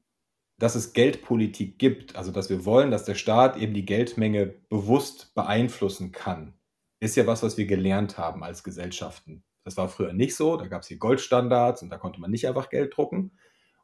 [0.58, 5.34] dass es Geldpolitik gibt, also dass wir wollen, dass der Staat eben die Geldmenge bewusst
[5.34, 6.54] beeinflussen kann,
[7.00, 9.42] ist ja was, was wir gelernt haben als Gesellschaften.
[9.64, 12.46] Das war früher nicht so, da gab es hier Goldstandards und da konnte man nicht
[12.46, 13.32] einfach Geld drucken.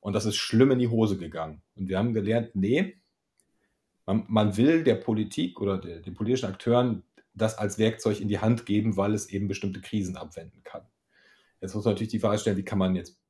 [0.01, 1.63] Und das ist schlimm in die Hose gegangen.
[1.75, 3.02] Und wir haben gelernt, nee,
[4.07, 7.03] man, man will der Politik oder der, den politischen Akteuren
[7.35, 10.83] das als Werkzeug in die Hand geben, weil es eben bestimmte Krisen abwenden kann.
[11.61, 13.21] Jetzt muss man natürlich die Frage stellen, wie kann man jetzt,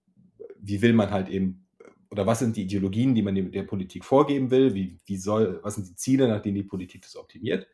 [0.58, 1.66] wie will man halt eben,
[2.10, 5.76] oder was sind die Ideologien, die man der Politik vorgeben will, wie, wie soll, was
[5.76, 7.66] sind die Ziele, nach denen die Politik das optimiert.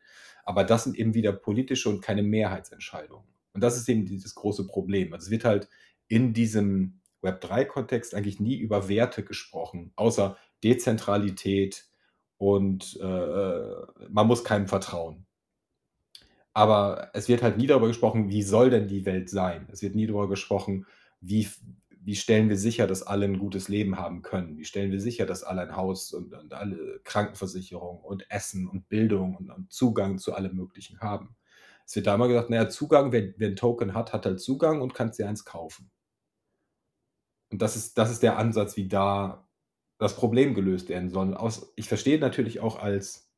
[0.43, 3.27] Aber das sind eben wieder politische und keine Mehrheitsentscheidungen.
[3.53, 5.13] Und das ist eben dieses große Problem.
[5.13, 5.67] Also es wird halt
[6.07, 11.88] in diesem Web3-Kontext eigentlich nie über Werte gesprochen, außer Dezentralität,
[12.39, 15.25] und äh, äh, man muss keinem vertrauen.
[16.53, 19.67] Aber es wird halt nie darüber gesprochen, wie soll denn die Welt sein?
[19.71, 20.85] Es wird nie darüber gesprochen,
[21.19, 21.47] wie,
[22.01, 24.57] wie stellen wir sicher, dass alle ein gutes Leben haben können?
[24.57, 28.87] Wie stellen wir sicher, dass alle ein Haus und, und alle Krankenversicherung und Essen und
[28.87, 31.35] Bildung und, und, Zugang zu allem Möglichen haben?
[31.85, 34.81] Es wird da immer gesagt, naja, Zugang, wer, wer ein Token hat, hat halt Zugang
[34.81, 35.91] und kann sich eins kaufen.
[37.51, 39.48] Und das ist, das ist der Ansatz, wie da
[39.99, 41.35] das Problem gelöst werden soll.
[41.35, 43.29] Aus, ich verstehe natürlich auch als,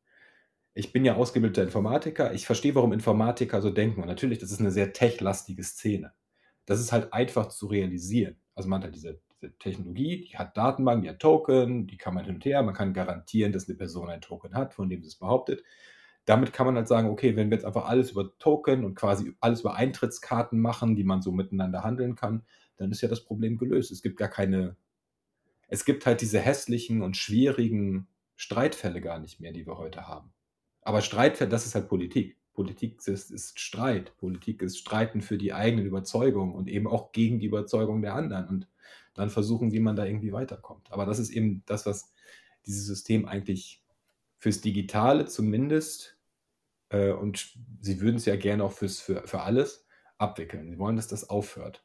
[0.73, 4.01] ich bin ja ausgebildeter Informatiker, ich verstehe, warum Informatiker so denken.
[4.01, 6.13] Und natürlich, das ist eine sehr techlastige Szene.
[6.65, 8.37] Das ist halt einfach zu realisieren.
[8.55, 12.13] Also man hat halt diese, diese Technologie, die hat Datenbanken, die hat Token, die kann
[12.13, 15.01] man hin und her, man kann garantieren, dass eine Person ein Token hat, von dem
[15.01, 15.63] sie es behauptet.
[16.25, 19.33] Damit kann man halt sagen, okay, wenn wir jetzt einfach alles über Token und quasi
[19.39, 22.45] alles über Eintrittskarten machen, die man so miteinander handeln kann,
[22.77, 23.91] dann ist ja das Problem gelöst.
[23.91, 24.75] Es gibt gar keine
[25.71, 30.33] es gibt halt diese hässlichen und schwierigen Streitfälle gar nicht mehr, die wir heute haben.
[30.81, 32.37] Aber Streitfälle, das ist halt Politik.
[32.53, 34.17] Politik ist, ist Streit.
[34.17, 38.47] Politik ist Streiten für die eigenen Überzeugungen und eben auch gegen die Überzeugung der anderen
[38.49, 38.67] und
[39.13, 40.91] dann versuchen, wie man da irgendwie weiterkommt.
[40.91, 42.11] Aber das ist eben das, was
[42.65, 43.81] dieses System eigentlich
[44.39, 46.17] fürs Digitale zumindest
[46.89, 50.69] äh, und sie würden es ja gerne auch fürs, für, für alles abwickeln.
[50.69, 51.81] Sie wollen, dass das aufhört.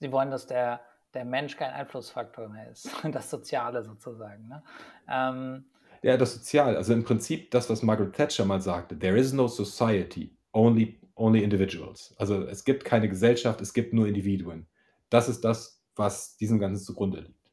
[0.00, 0.80] Sie wollen, dass der
[1.16, 4.46] der Mensch kein Einflussfaktor mehr ist, das Soziale sozusagen.
[4.48, 4.62] Ne?
[5.08, 5.64] Ähm,
[6.02, 9.48] ja, das Soziale, also im Prinzip das, was Margaret Thatcher mal sagte, there is no
[9.48, 12.14] society, only, only individuals.
[12.18, 14.68] Also es gibt keine Gesellschaft, es gibt nur Individuen.
[15.08, 17.50] Das ist das, was diesem Ganzen zugrunde liegt.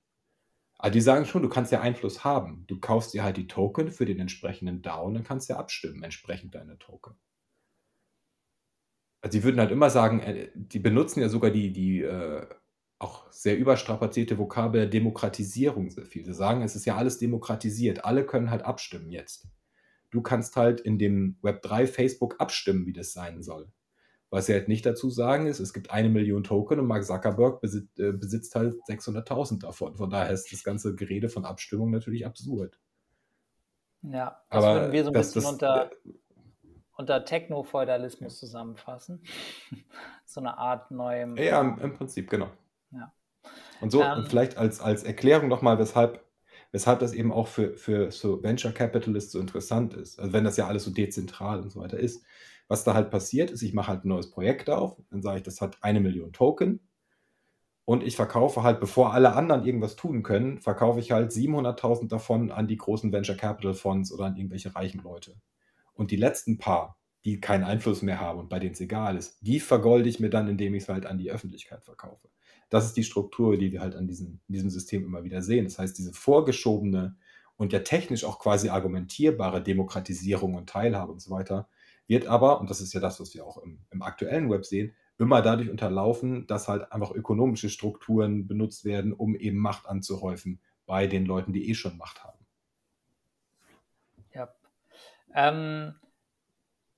[0.77, 2.65] Aber die sagen schon, du kannst ja Einfluss haben.
[2.67, 5.59] Du kaufst dir halt die Token für den entsprechenden DAO und dann kannst du ja
[5.59, 7.15] abstimmen, entsprechend deine Token.
[9.21, 12.45] Also die würden halt immer sagen, äh, die benutzen ja sogar die, die äh,
[13.03, 16.25] auch sehr überstrapazierte Vokabel Demokratisierung sehr viel.
[16.25, 18.05] Sie sagen, es ist ja alles demokratisiert.
[18.05, 19.47] Alle können halt abstimmen jetzt.
[20.11, 23.71] du kannst halt in dem Web3 Facebook abstimmen, wie das sein soll.
[24.29, 27.61] Was sie halt nicht dazu sagen ist, es gibt eine Million Token und Mark Zuckerberg
[27.61, 29.95] besitzt, äh, besitzt halt 600.000 davon.
[29.95, 32.79] Von daher ist das ganze Gerede von Abstimmung natürlich absurd.
[34.01, 35.91] Ja, das Aber würden wir so ein bisschen das, unter,
[36.97, 39.21] unter Techno-Feudalismus zusammenfassen.
[40.25, 41.37] so eine Art neuem.
[41.37, 42.49] ja, im, im Prinzip, genau.
[42.93, 43.13] Ja.
[43.81, 46.23] Und so, Ähm, und vielleicht als, als Erklärung nochmal, weshalb,
[46.71, 50.19] weshalb das eben auch für, für so Venture Capitalists so interessant ist.
[50.19, 52.23] Also wenn das ja alles so dezentral und so weiter ist.
[52.69, 55.43] Was da halt passiert ist, ich mache halt ein neues Projekt auf, dann sage ich,
[55.43, 56.79] das hat eine Million Token
[57.85, 62.51] und ich verkaufe halt, bevor alle anderen irgendwas tun können, verkaufe ich halt 700.000 davon
[62.51, 65.35] an die großen Venture Capital Fonds oder an irgendwelche reichen Leute.
[65.93, 69.37] Und die letzten paar, die keinen Einfluss mehr haben und bei denen es egal ist,
[69.41, 72.29] die vergolde ich mir dann, indem ich es halt an die Öffentlichkeit verkaufe.
[72.73, 75.65] Das ist die Struktur, die wir halt an diesem, diesem System immer wieder sehen.
[75.65, 77.15] Das heißt, diese vorgeschobene
[77.55, 81.69] und ja technisch auch quasi argumentierbare Demokratisierung und Teilhabe und so weiter,
[82.07, 84.95] wird aber, und das ist ja das, was wir auch im, im aktuellen Web sehen,
[85.19, 91.05] immer dadurch unterlaufen, dass halt einfach ökonomische Strukturen benutzt werden, um eben Macht anzuhäufen bei
[91.05, 92.39] den Leuten, die eh schon Macht haben.
[94.33, 94.51] Ja.
[95.35, 95.93] Ähm,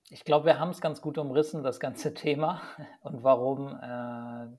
[0.09, 2.61] ich glaube, wir haben es ganz gut umrissen, das ganze Thema
[3.01, 3.76] und warum.
[3.76, 4.55] Äh,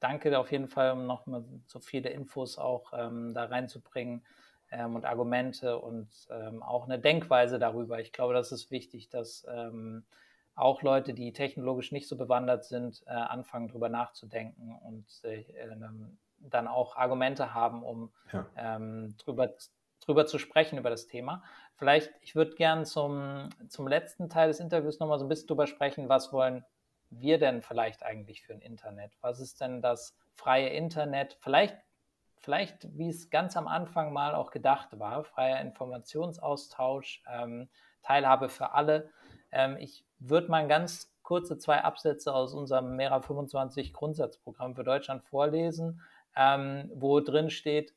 [0.00, 4.24] danke auf jeden Fall, um nochmal so viele Infos auch ähm, da reinzubringen
[4.70, 8.00] ähm, und Argumente und ähm, auch eine Denkweise darüber.
[8.00, 10.04] Ich glaube, das ist wichtig, dass ähm,
[10.54, 15.44] auch Leute, die technologisch nicht so bewandert sind, äh, anfangen darüber nachzudenken und äh,
[16.38, 18.46] dann auch Argumente haben, um ja.
[18.56, 19.54] ähm, drüber,
[20.00, 21.42] drüber zu sprechen, über das Thema.
[21.74, 25.66] Vielleicht, ich würde gern zum, zum letzten Teil des Interviews nochmal so ein bisschen drüber
[25.66, 26.64] sprechen, was wollen
[27.10, 29.12] wir denn vielleicht eigentlich für ein Internet?
[29.20, 31.36] Was ist denn das freie Internet?
[31.40, 31.76] Vielleicht,
[32.38, 37.68] vielleicht wie es ganz am Anfang mal auch gedacht war, freier Informationsaustausch, ähm,
[38.02, 39.10] Teilhabe für alle.
[39.52, 45.22] Ähm, ich würde mal ganz kurze zwei Absätze aus unserem Mera 25 Grundsatzprogramm für Deutschland
[45.22, 46.00] vorlesen,
[46.36, 47.94] ähm, wo drin steht,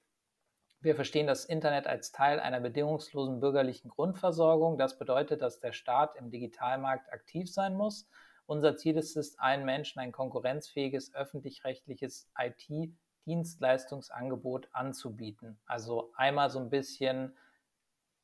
[0.83, 4.77] wir verstehen das Internet als Teil einer bedingungslosen bürgerlichen Grundversorgung.
[4.77, 8.05] Das bedeutet, dass der Staat im Digitalmarkt aktiv sein muss.
[8.53, 15.59] Unser Ziel ist es, allen Menschen ein konkurrenzfähiges öffentlich-rechtliches IT-Dienstleistungsangebot anzubieten.
[15.65, 17.35] Also einmal so ein bisschen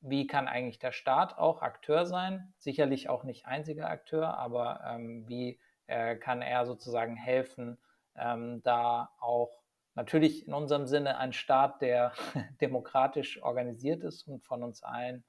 [0.01, 2.53] wie kann eigentlich der Staat auch Akteur sein?
[2.59, 7.79] Sicherlich auch nicht einziger Akteur, aber ähm, wie äh, kann er sozusagen helfen,
[8.15, 9.63] ähm, da auch
[9.95, 12.13] natürlich in unserem Sinne ein Staat, der
[12.61, 15.23] demokratisch organisiert ist und von uns allen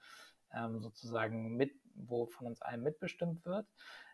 [0.52, 3.66] ähm, sozusagen mit, wo von uns allen mitbestimmt wird.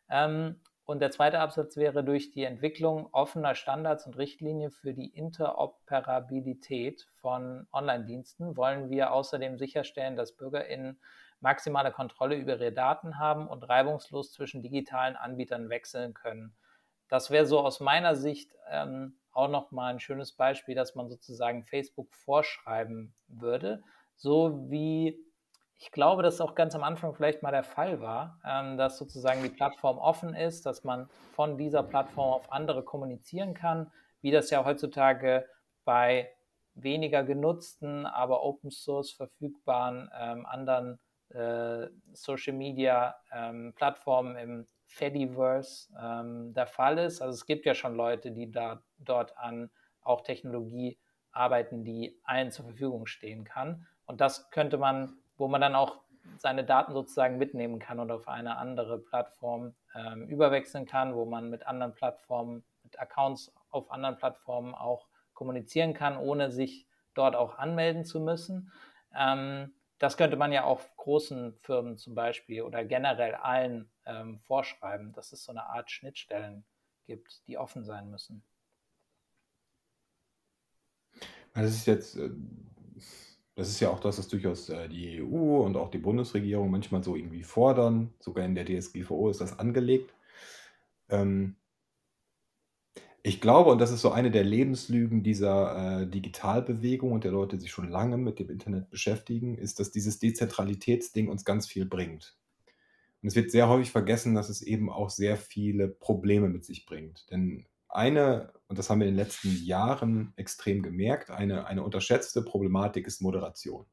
[0.08, 5.08] Ähm, und der zweite Absatz wäre durch die Entwicklung offener Standards und Richtlinien für die
[5.08, 11.00] Interoperabilität von Online-Diensten wollen wir außerdem sicherstellen, dass BürgerInnen
[11.40, 16.54] maximale Kontrolle über ihre Daten haben und reibungslos zwischen digitalen Anbietern wechseln können.
[17.08, 21.64] Das wäre so aus meiner Sicht ähm, auch nochmal ein schönes Beispiel, dass man sozusagen
[21.64, 23.82] Facebook vorschreiben würde,
[24.14, 25.18] so wie
[25.78, 29.42] ich glaube, dass auch ganz am Anfang vielleicht mal der Fall war, ähm, dass sozusagen
[29.42, 33.90] die Plattform offen ist, dass man von dieser Plattform auf andere kommunizieren kann,
[34.22, 35.46] wie das ja heutzutage
[35.84, 36.32] bei
[36.74, 40.98] weniger genutzten, aber Open Source verfügbaren ähm, anderen
[41.30, 47.20] äh, Social Media ähm, Plattformen im Fediverse ähm, der Fall ist.
[47.20, 49.70] Also es gibt ja schon Leute, die da dort an
[50.02, 50.98] auch Technologie
[51.32, 53.86] arbeiten, die allen zur Verfügung stehen kann.
[54.06, 56.00] Und das könnte man wo man dann auch
[56.38, 61.50] seine Daten sozusagen mitnehmen kann und auf eine andere Plattform ähm, überwechseln kann, wo man
[61.50, 67.58] mit anderen Plattformen, mit Accounts auf anderen Plattformen auch kommunizieren kann, ohne sich dort auch
[67.58, 68.72] anmelden zu müssen.
[69.14, 75.12] Ähm, das könnte man ja auch großen Firmen zum Beispiel oder generell allen ähm, vorschreiben,
[75.12, 76.64] dass es so eine Art Schnittstellen
[77.06, 78.42] gibt, die offen sein müssen.
[81.54, 82.30] Das ist jetzt äh,
[83.56, 87.02] das ist ja auch das, was durchaus äh, die EU und auch die Bundesregierung manchmal
[87.02, 88.12] so irgendwie fordern.
[88.20, 90.14] Sogar in der DSGVO ist das angelegt.
[91.08, 91.56] Ähm,
[93.22, 97.56] ich glaube, und das ist so eine der Lebenslügen dieser äh, Digitalbewegung und der Leute,
[97.56, 101.86] die sich schon lange mit dem Internet beschäftigen, ist, dass dieses Dezentralitätsding uns ganz viel
[101.86, 102.36] bringt.
[103.22, 106.86] Und es wird sehr häufig vergessen, dass es eben auch sehr viele Probleme mit sich
[106.86, 107.28] bringt.
[107.30, 112.42] Denn eine, und das haben wir in den letzten Jahren extrem gemerkt, eine, eine unterschätzte
[112.42, 113.86] Problematik ist Moderation.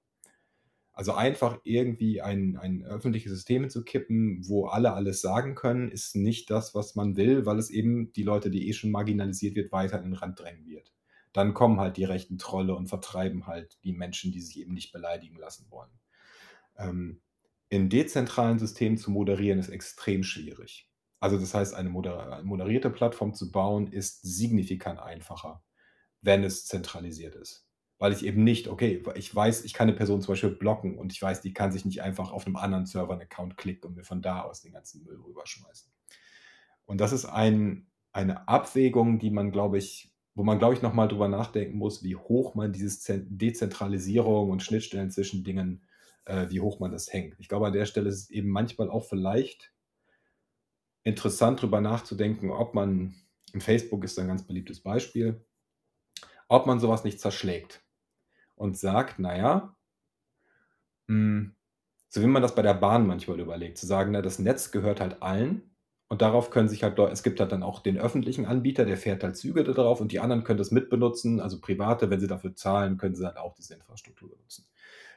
[0.96, 6.16] Also einfach irgendwie ein, ein öffentliches System zu kippen, wo alle alles sagen können, ist
[6.16, 9.72] nicht das, was man will, weil es eben die Leute, die eh schon marginalisiert wird,
[9.72, 10.94] weiter in den Rand drängen wird.
[11.34, 14.92] Dann kommen halt die rechten Trolle und vertreiben halt die Menschen, die sich eben nicht
[14.92, 15.90] beleidigen lassen wollen.
[16.78, 17.22] Ähm,
[17.70, 20.88] in dezentralen Systemen zu moderieren, ist extrem schwierig.
[21.24, 25.64] Also das heißt, eine moderierte Plattform zu bauen, ist signifikant einfacher,
[26.22, 27.66] wenn es zentralisiert ist.
[27.98, 31.14] Weil ich eben nicht, okay, ich weiß, ich kann eine Person zum Beispiel blocken und
[31.14, 33.96] ich weiß, die kann sich nicht einfach auf einem anderen Server einen Account klicken und
[33.96, 35.94] mir von da aus den ganzen Müll rüberschmeißen.
[36.84, 41.08] Und das ist ein, eine Abwägung, die man, glaube ich, wo man, glaube ich, nochmal
[41.08, 45.86] drüber nachdenken muss, wie hoch man dieses Dezentralisierung und Schnittstellen zwischen Dingen,
[46.26, 47.40] äh, wie hoch man das hängt.
[47.40, 49.73] Ich glaube, an der Stelle ist es eben manchmal auch vielleicht
[51.04, 53.16] interessant, drüber nachzudenken, ob man,
[53.54, 55.46] in Facebook ist ein ganz beliebtes Beispiel,
[56.48, 57.84] ob man sowas nicht zerschlägt
[58.56, 59.76] und sagt, naja,
[61.08, 61.56] hm,
[62.10, 65.02] so wie man das bei der Bahn manchmal überlegt, zu sagen, na, das Netz gehört
[65.02, 65.76] halt allen
[66.10, 69.24] und darauf können sich halt, es gibt halt dann auch den öffentlichen Anbieter, der fährt
[69.24, 72.56] halt Züge da drauf und die anderen können das mitbenutzen, also Private, wenn sie dafür
[72.56, 74.66] zahlen, können sie halt auch diese Infrastruktur benutzen.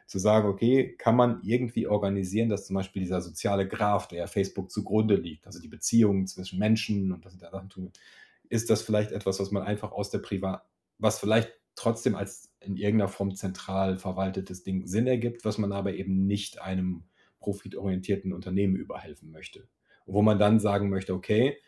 [0.07, 4.27] Zu sagen, okay, kann man irgendwie organisieren, dass zum Beispiel dieser soziale Graph, der ja
[4.27, 7.93] Facebook zugrunde liegt, also die Beziehungen zwischen Menschen und was sie da Sachen tun,
[8.49, 10.65] ist das vielleicht etwas, was man einfach aus der Privat,
[10.99, 15.95] was vielleicht trotzdem als in irgendeiner Form zentral verwaltetes Ding Sinn ergibt, was man aber
[15.95, 17.05] eben nicht einem
[17.39, 19.69] profitorientierten Unternehmen überhelfen möchte.
[20.07, 21.59] Wo man dann sagen möchte, okay,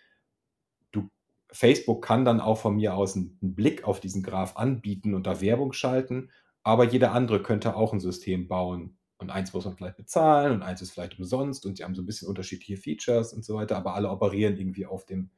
[0.92, 1.10] du,
[1.50, 5.26] Facebook kann dann auch von mir aus einen, einen Blick auf diesen Graph anbieten und
[5.26, 6.30] da Werbung schalten,
[6.62, 8.98] aber jeder andere könnte auch ein System bauen.
[9.18, 12.02] Und eins muss man vielleicht bezahlen und eins ist vielleicht umsonst und sie haben so
[12.02, 15.30] ein bisschen unterschiedliche Features und so weiter, aber alle operieren irgendwie auf dem,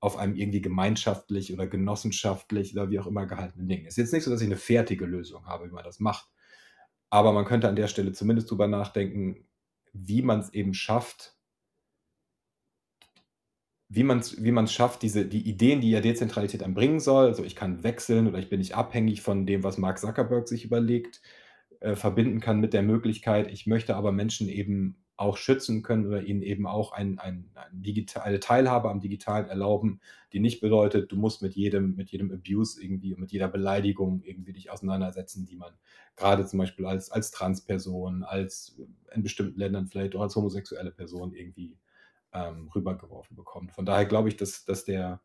[0.00, 3.86] auf einem irgendwie gemeinschaftlich oder genossenschaftlich oder wie auch immer gehaltenen Ding.
[3.86, 6.28] Es ist jetzt nicht so, dass ich eine fertige Lösung habe, wie man das macht.
[7.08, 9.46] Aber man könnte an der Stelle zumindest drüber nachdenken,
[9.94, 11.35] wie man es eben schafft,
[13.88, 17.56] wie man es wie schafft, diese, die Ideen, die ja Dezentralität anbringen soll, also ich
[17.56, 21.22] kann wechseln oder ich bin nicht abhängig von dem, was Mark Zuckerberg sich überlegt,
[21.80, 26.22] äh, verbinden kann mit der Möglichkeit, ich möchte aber Menschen eben auch schützen können oder
[26.22, 30.00] ihnen eben auch ein, ein, ein digital, eine Teilhabe am Digitalen erlauben,
[30.32, 34.52] die nicht bedeutet, du musst mit jedem, mit jedem Abuse irgendwie, mit jeder Beleidigung irgendwie
[34.52, 35.72] dich auseinandersetzen, die man
[36.16, 38.76] gerade zum Beispiel als, als Transperson, als
[39.14, 41.78] in bestimmten Ländern vielleicht auch als homosexuelle Person irgendwie
[42.36, 43.72] ähm, rübergeworfen bekommt.
[43.72, 45.22] Von daher glaube ich, dass, dass der,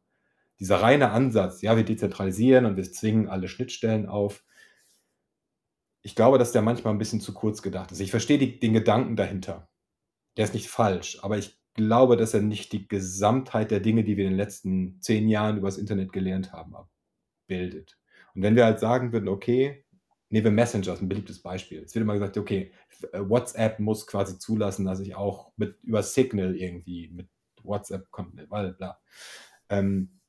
[0.60, 4.44] dieser reine Ansatz, ja, wir dezentralisieren und wir zwingen alle Schnittstellen auf,
[6.04, 8.00] ich glaube, dass der manchmal ein bisschen zu kurz gedacht ist.
[8.00, 9.70] Ich verstehe die, den Gedanken dahinter.
[10.38, 14.18] Der ist nicht falsch, aber ich glaube, dass er nicht die Gesamtheit der Dinge, die
[14.18, 16.76] wir in den letzten zehn Jahren über das Internet gelernt haben,
[17.48, 17.98] bildet.
[18.34, 19.86] Und wenn wir halt sagen würden, okay,
[20.32, 21.84] Nehmen wir Messenger, ist ein beliebtes Beispiel.
[21.84, 22.72] Es wird immer gesagt, okay,
[23.12, 27.28] äh, WhatsApp muss quasi zulassen, dass ich auch mit über Signal irgendwie mit
[27.62, 29.00] WhatsApp kommt, weil bla.
[29.70, 30.22] Ähm,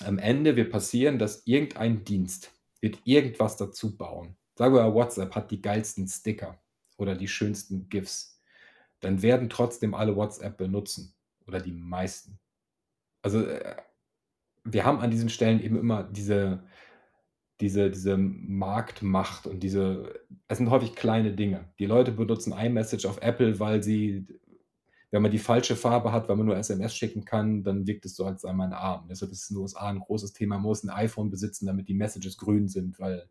[0.00, 4.36] am Ende wird passieren, dass irgendein Dienst wird irgendwas dazu bauen.
[4.56, 6.60] Sagen wir WhatsApp hat die geilsten Sticker
[6.96, 8.40] oder die schönsten GIFs.
[9.00, 11.14] Dann werden trotzdem alle WhatsApp benutzen
[11.46, 12.38] oder die meisten.
[13.22, 13.76] Also äh,
[14.64, 16.64] wir haben an diesen Stellen eben immer diese,
[17.60, 20.12] diese, diese Marktmacht und diese,
[20.48, 21.68] es sind häufig kleine Dinge.
[21.78, 24.26] Die Leute benutzen iMessage auf Apple, weil sie,
[25.10, 28.16] wenn man die falsche Farbe hat, weil man nur SMS schicken kann, dann wirkt es
[28.16, 29.06] so, als sei man arm.
[29.08, 30.56] Deshalb ist es in den USA ein großes Thema.
[30.56, 33.28] Man muss ein iPhone besitzen, damit die Messages grün sind, weil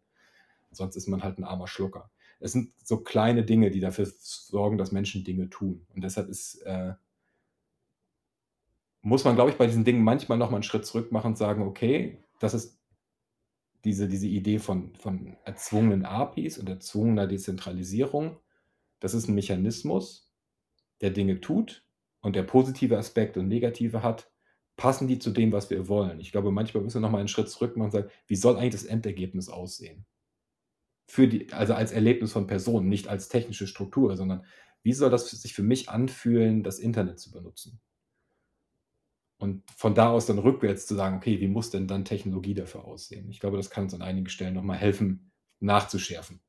[0.72, 2.10] sonst ist man halt ein armer Schlucker.
[2.40, 5.86] Es sind so kleine Dinge, die dafür sorgen, dass Menschen Dinge tun.
[5.94, 6.94] Und deshalb ist, äh,
[9.02, 11.62] muss man, glaube ich, bei diesen Dingen manchmal nochmal einen Schritt zurück machen und sagen,
[11.62, 12.83] okay, das ist
[13.84, 18.40] diese, diese Idee von, von erzwungenen APIs und erzwungener Dezentralisierung,
[19.00, 20.32] das ist ein Mechanismus,
[21.02, 21.86] der Dinge tut
[22.22, 24.32] und der positive Aspekte und negative hat,
[24.78, 26.20] passen die zu dem, was wir wollen.
[26.20, 28.74] Ich glaube, manchmal müssen wir nochmal einen Schritt zurück machen und sagen, wie soll eigentlich
[28.74, 30.06] das Endergebnis aussehen?
[31.08, 34.46] Für die, also als Erlebnis von Personen, nicht als technische Struktur, sondern
[34.82, 37.82] wie soll das sich für mich anfühlen, das Internet zu benutzen?
[39.38, 42.86] Und von da aus dann rückwärts zu sagen, okay, wie muss denn dann Technologie dafür
[42.86, 43.30] aussehen?
[43.30, 46.40] Ich glaube, das kann uns an einigen Stellen nochmal helfen, nachzuschärfen.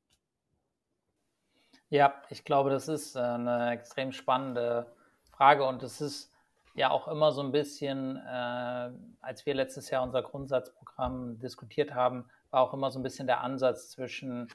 [1.89, 4.93] Ja, ich glaube, das ist äh, eine extrem spannende
[5.31, 6.31] Frage und es ist
[6.73, 8.89] ja auch immer so ein bisschen, äh,
[9.21, 13.41] als wir letztes Jahr unser Grundsatzprogramm diskutiert haben, war auch immer so ein bisschen der
[13.41, 14.47] Ansatz zwischen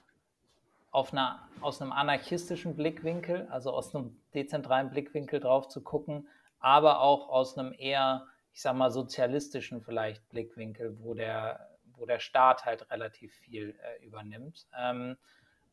[0.91, 6.27] auf einer, aus einem anarchistischen Blickwinkel, also aus einem dezentralen Blickwinkel drauf zu gucken,
[6.61, 12.21] aber auch aus einem eher, ich sag mal, sozialistischen vielleicht Blickwinkel, wo der, wo der
[12.21, 14.67] Staat halt relativ viel äh, übernimmt.
[14.79, 15.17] Ähm,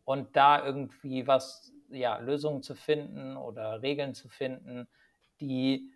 [0.05, 4.87] und da irgendwie was, ja, Lösungen zu finden oder Regeln zu finden,
[5.41, 5.91] die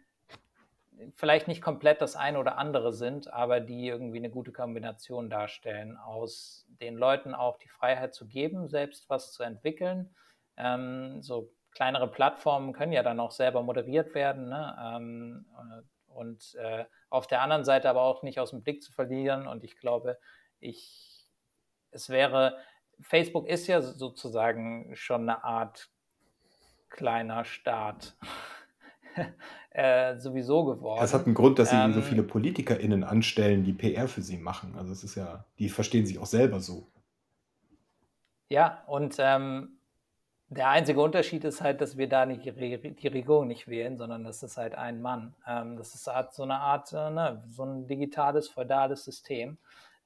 [1.15, 5.97] vielleicht nicht komplett das eine oder andere sind, aber die irgendwie eine gute Kombination darstellen,
[5.97, 10.13] aus den Leuten auch die Freiheit zu geben, selbst was zu entwickeln.
[10.57, 14.49] Ähm, so kleinere Plattformen können ja dann auch selber moderiert werden.
[14.49, 14.75] Ne?
[14.81, 15.81] Ähm, äh,
[16.13, 19.47] und äh, auf der anderen Seite aber auch nicht aus dem Blick zu verlieren.
[19.47, 20.17] Und ich glaube,
[20.59, 21.25] ich,
[21.91, 22.57] es wäre,
[23.01, 25.89] Facebook ist ja sozusagen schon eine Art
[26.89, 28.17] kleiner Staat.
[29.71, 31.01] äh, sowieso geworden.
[31.01, 34.37] Das hat einen Grund, dass sie ähm, so viele PolitikerInnen anstellen, die PR für sie
[34.37, 34.75] machen.
[34.77, 36.91] Also es ist ja, die verstehen sich auch selber so.
[38.49, 39.79] Ja, und ähm,
[40.51, 44.43] der einzige Unterschied ist halt, dass wir da nicht die, Regierung nicht wählen, sondern das
[44.43, 45.33] ist halt ein Mann.
[45.47, 49.57] Ähm, das ist halt so eine Art, äh, ne, so ein digitales, feudales System.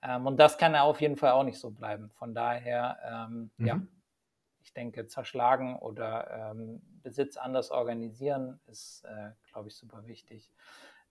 [0.04, 2.12] Ähm, und das kann ja auf jeden Fall auch nicht so bleiben.
[2.12, 3.66] Von daher, ähm, mhm.
[3.66, 3.82] ja,
[4.62, 10.52] ich denke, zerschlagen oder ähm, Besitz anders organisieren ist, äh, glaube ich, super wichtig.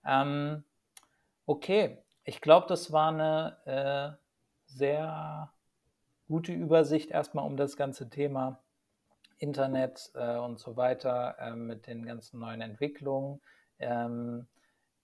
[0.05, 0.63] Ähm,
[1.45, 4.17] okay, ich glaube, das war eine äh,
[4.65, 5.51] sehr
[6.29, 8.61] gute Übersicht erstmal um das ganze Thema
[9.37, 13.41] Internet äh, und so weiter äh, mit den ganzen neuen Entwicklungen.
[13.79, 14.47] Ähm,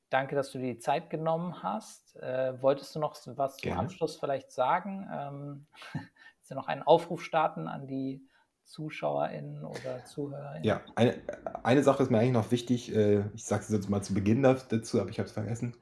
[0.10, 2.16] danke, dass du dir die Zeit genommen hast.
[2.18, 3.78] Äh, wolltest du noch was Gerne.
[3.78, 5.10] zum Abschluss vielleicht sagen?
[5.12, 8.26] Ähm, willst du noch einen Aufruf starten an die
[8.66, 10.64] ZuschauerInnen oder ZuhörerInnen?
[10.64, 11.22] Ja, eine,
[11.64, 12.96] eine Sache ist mir eigentlich noch wichtig.
[12.96, 15.76] Äh, ich sage es jetzt mal zu Beginn dazu, aber ich habe es vergessen.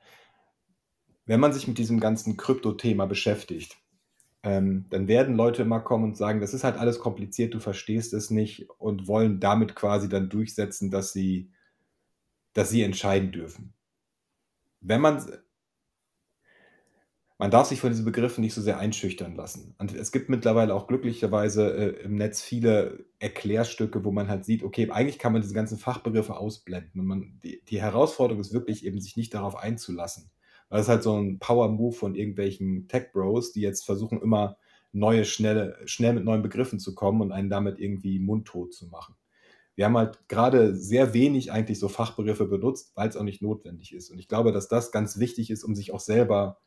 [1.26, 3.78] Wenn man sich mit diesem ganzen Krypto-Thema beschäftigt,
[4.44, 8.14] ähm, dann werden Leute immer kommen und sagen, das ist halt alles kompliziert, du verstehst
[8.14, 11.52] es nicht und wollen damit quasi dann durchsetzen, dass sie,
[12.54, 13.74] dass sie entscheiden dürfen.
[14.82, 15.30] Wenn man,
[17.38, 19.76] man darf sich von diesen Begriffen nicht so sehr einschüchtern lassen.
[19.78, 24.64] Und es gibt mittlerweile auch glücklicherweise äh, im Netz viele Erklärstücke, wo man halt sieht,
[24.64, 27.02] okay, eigentlich kann man diese ganzen Fachbegriffe ausblenden.
[27.02, 30.32] Und man, die, die Herausforderung ist wirklich eben, sich nicht darauf einzulassen.
[30.70, 34.58] Das ist halt so ein Power-Move von irgendwelchen Tech-Bros, die jetzt versuchen, immer
[34.92, 39.16] neue, schnelle, schnell mit neuen Begriffen zu kommen und einen damit irgendwie mundtot zu machen.
[39.76, 43.94] Wir haben halt gerade sehr wenig eigentlich so Fachbegriffe benutzt, weil es auch nicht notwendig
[43.94, 44.10] ist.
[44.10, 46.60] Und ich glaube, dass das ganz wichtig ist, um sich auch selber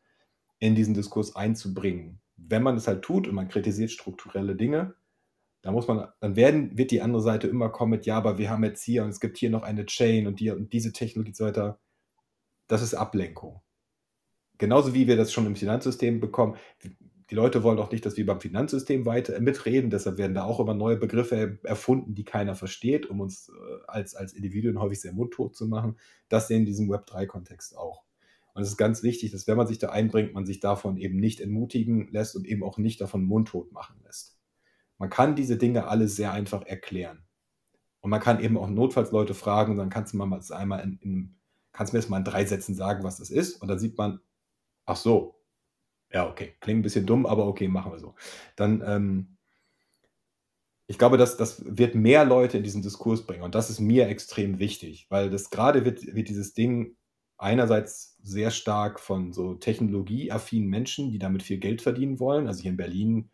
[0.58, 2.20] in diesen Diskurs einzubringen.
[2.36, 4.94] Wenn man es halt tut und man kritisiert strukturelle Dinge,
[5.60, 8.50] dann muss man, dann werden, wird die andere Seite immer kommen mit, ja, aber wir
[8.50, 11.30] haben jetzt hier und es gibt hier noch eine Chain und, die, und diese Technologie
[11.30, 11.78] und so weiter.
[12.66, 13.60] Das ist Ablenkung.
[14.62, 16.54] Genauso wie wir das schon im Finanzsystem bekommen.
[17.30, 19.90] Die Leute wollen auch nicht, dass wir beim Finanzsystem weiter mitreden.
[19.90, 23.52] Deshalb werden da auch immer neue Begriffe erfunden, die keiner versteht, um uns äh,
[23.88, 25.96] als, als Individuen häufig sehr mundtot zu machen.
[26.28, 28.04] Das sehen in diesem Web3-Kontext auch.
[28.54, 31.16] Und es ist ganz wichtig, dass wenn man sich da einbringt, man sich davon eben
[31.16, 34.38] nicht entmutigen lässt und eben auch nicht davon mundtot machen lässt.
[34.96, 37.24] Man kann diese Dinge alle sehr einfach erklären.
[38.00, 41.34] Und man kann eben auch notfalls Leute fragen, dann kannst du mal einmal in, in
[41.72, 43.60] kannst mir jetzt mal in drei Sätzen sagen, was das ist.
[43.60, 44.20] Und dann sieht man,
[44.86, 45.36] Ach so.
[46.12, 46.54] Ja, okay.
[46.60, 48.14] Klingt ein bisschen dumm, aber okay, machen wir so.
[48.56, 49.36] Dann, ähm,
[50.86, 53.42] ich glaube, das, das wird mehr Leute in diesen Diskurs bringen.
[53.42, 56.96] Und das ist mir extrem wichtig, weil das gerade wird, wird dieses Ding
[57.38, 62.46] einerseits sehr stark von so technologieaffinen Menschen, die damit viel Geld verdienen wollen.
[62.46, 63.30] Also hier in Berlin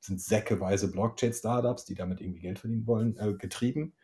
[0.00, 3.94] sind säckeweise Blockchain-Startups, die damit irgendwie Geld verdienen wollen, äh, getrieben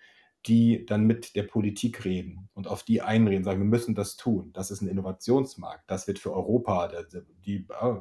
[0.47, 4.53] die dann mit der Politik reden und auf die einreden, sagen, wir müssen das tun.
[4.53, 5.85] Das ist ein Innovationsmarkt.
[5.87, 7.07] Das wird für Europa, der,
[7.45, 7.97] die, äh,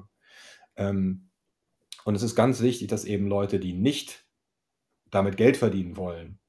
[0.77, 1.29] ähm,
[2.05, 4.25] und es ist ganz wichtig, dass eben Leute, die nicht
[5.09, 6.39] damit Geld verdienen wollen,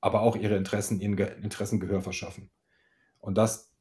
[0.00, 2.50] aber auch ihre Interessen, ihren Ge Interessen Gehör verschaffen.
[3.18, 3.72] Und das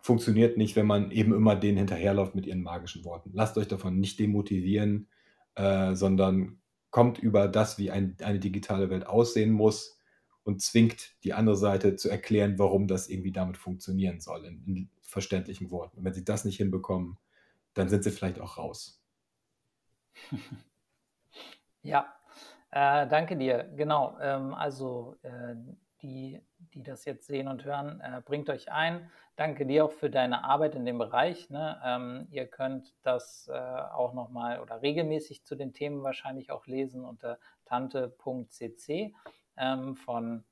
[0.00, 3.30] funktioniert nicht, wenn man eben immer denen hinterherläuft mit ihren magischen Worten.
[3.32, 5.08] Lasst euch davon nicht demotivieren,
[5.54, 6.60] äh, sondern
[6.90, 9.97] kommt über das, wie ein, eine digitale Welt aussehen muss,
[10.48, 14.90] und zwingt die andere Seite zu erklären, warum das irgendwie damit funktionieren soll, in, in
[15.02, 15.98] verständlichen Worten.
[15.98, 17.18] Und wenn sie das nicht hinbekommen,
[17.74, 19.04] dann sind sie vielleicht auch raus.
[21.82, 22.12] Ja,
[22.72, 23.70] äh, danke dir.
[23.76, 24.18] Genau.
[24.20, 25.54] Ähm, also äh,
[26.02, 26.42] die,
[26.74, 29.10] die das jetzt sehen und hören, äh, bringt euch ein.
[29.36, 31.48] Danke dir auch für deine Arbeit in dem Bereich.
[31.50, 31.80] Ne?
[31.84, 37.04] Ähm, ihr könnt das äh, auch nochmal oder regelmäßig zu den Themen wahrscheinlich auch lesen
[37.04, 39.14] unter tante.cc
[39.58, 40.44] ähm, von,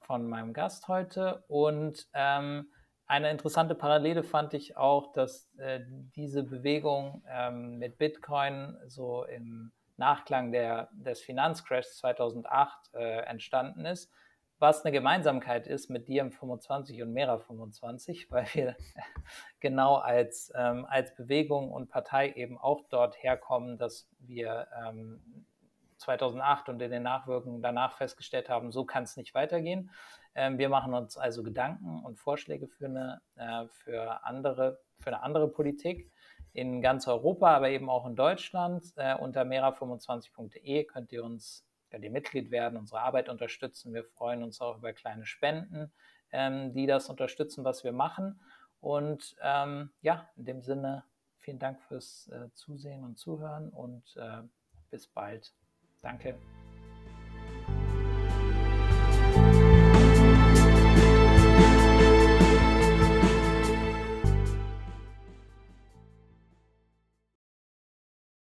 [0.00, 1.44] von meinem Gast heute.
[1.48, 2.70] Und ähm,
[3.06, 5.80] eine interessante Parallele fand ich auch, dass äh,
[6.16, 14.10] diese Bewegung ähm, mit Bitcoin so im Nachklang der, des Finanzcrashs 2008 äh, entstanden ist,
[14.58, 18.76] was eine Gemeinsamkeit ist mit Diem25 und Mera25, weil wir
[19.60, 25.46] genau als, ähm, als Bewegung und Partei eben auch dort herkommen, dass wir ähm,
[26.04, 29.90] 2008 und in den Nachwirkungen danach festgestellt haben, so kann es nicht weitergehen.
[30.34, 35.22] Ähm, wir machen uns also Gedanken und Vorschläge für eine, äh, für andere, für eine
[35.22, 36.10] andere Politik
[36.52, 38.84] in ganz Europa, aber eben auch in Deutschland.
[38.96, 41.66] Äh, unter mera25.de könnt ihr uns
[41.96, 43.94] die Mitglied werden, unsere Arbeit unterstützen.
[43.94, 45.92] Wir freuen uns auch über kleine Spenden,
[46.32, 48.40] ähm, die das unterstützen, was wir machen.
[48.80, 51.04] Und ähm, ja, in dem Sinne,
[51.38, 54.42] vielen Dank fürs äh, Zusehen und Zuhören und äh,
[54.90, 55.54] bis bald.
[56.04, 56.36] Danke.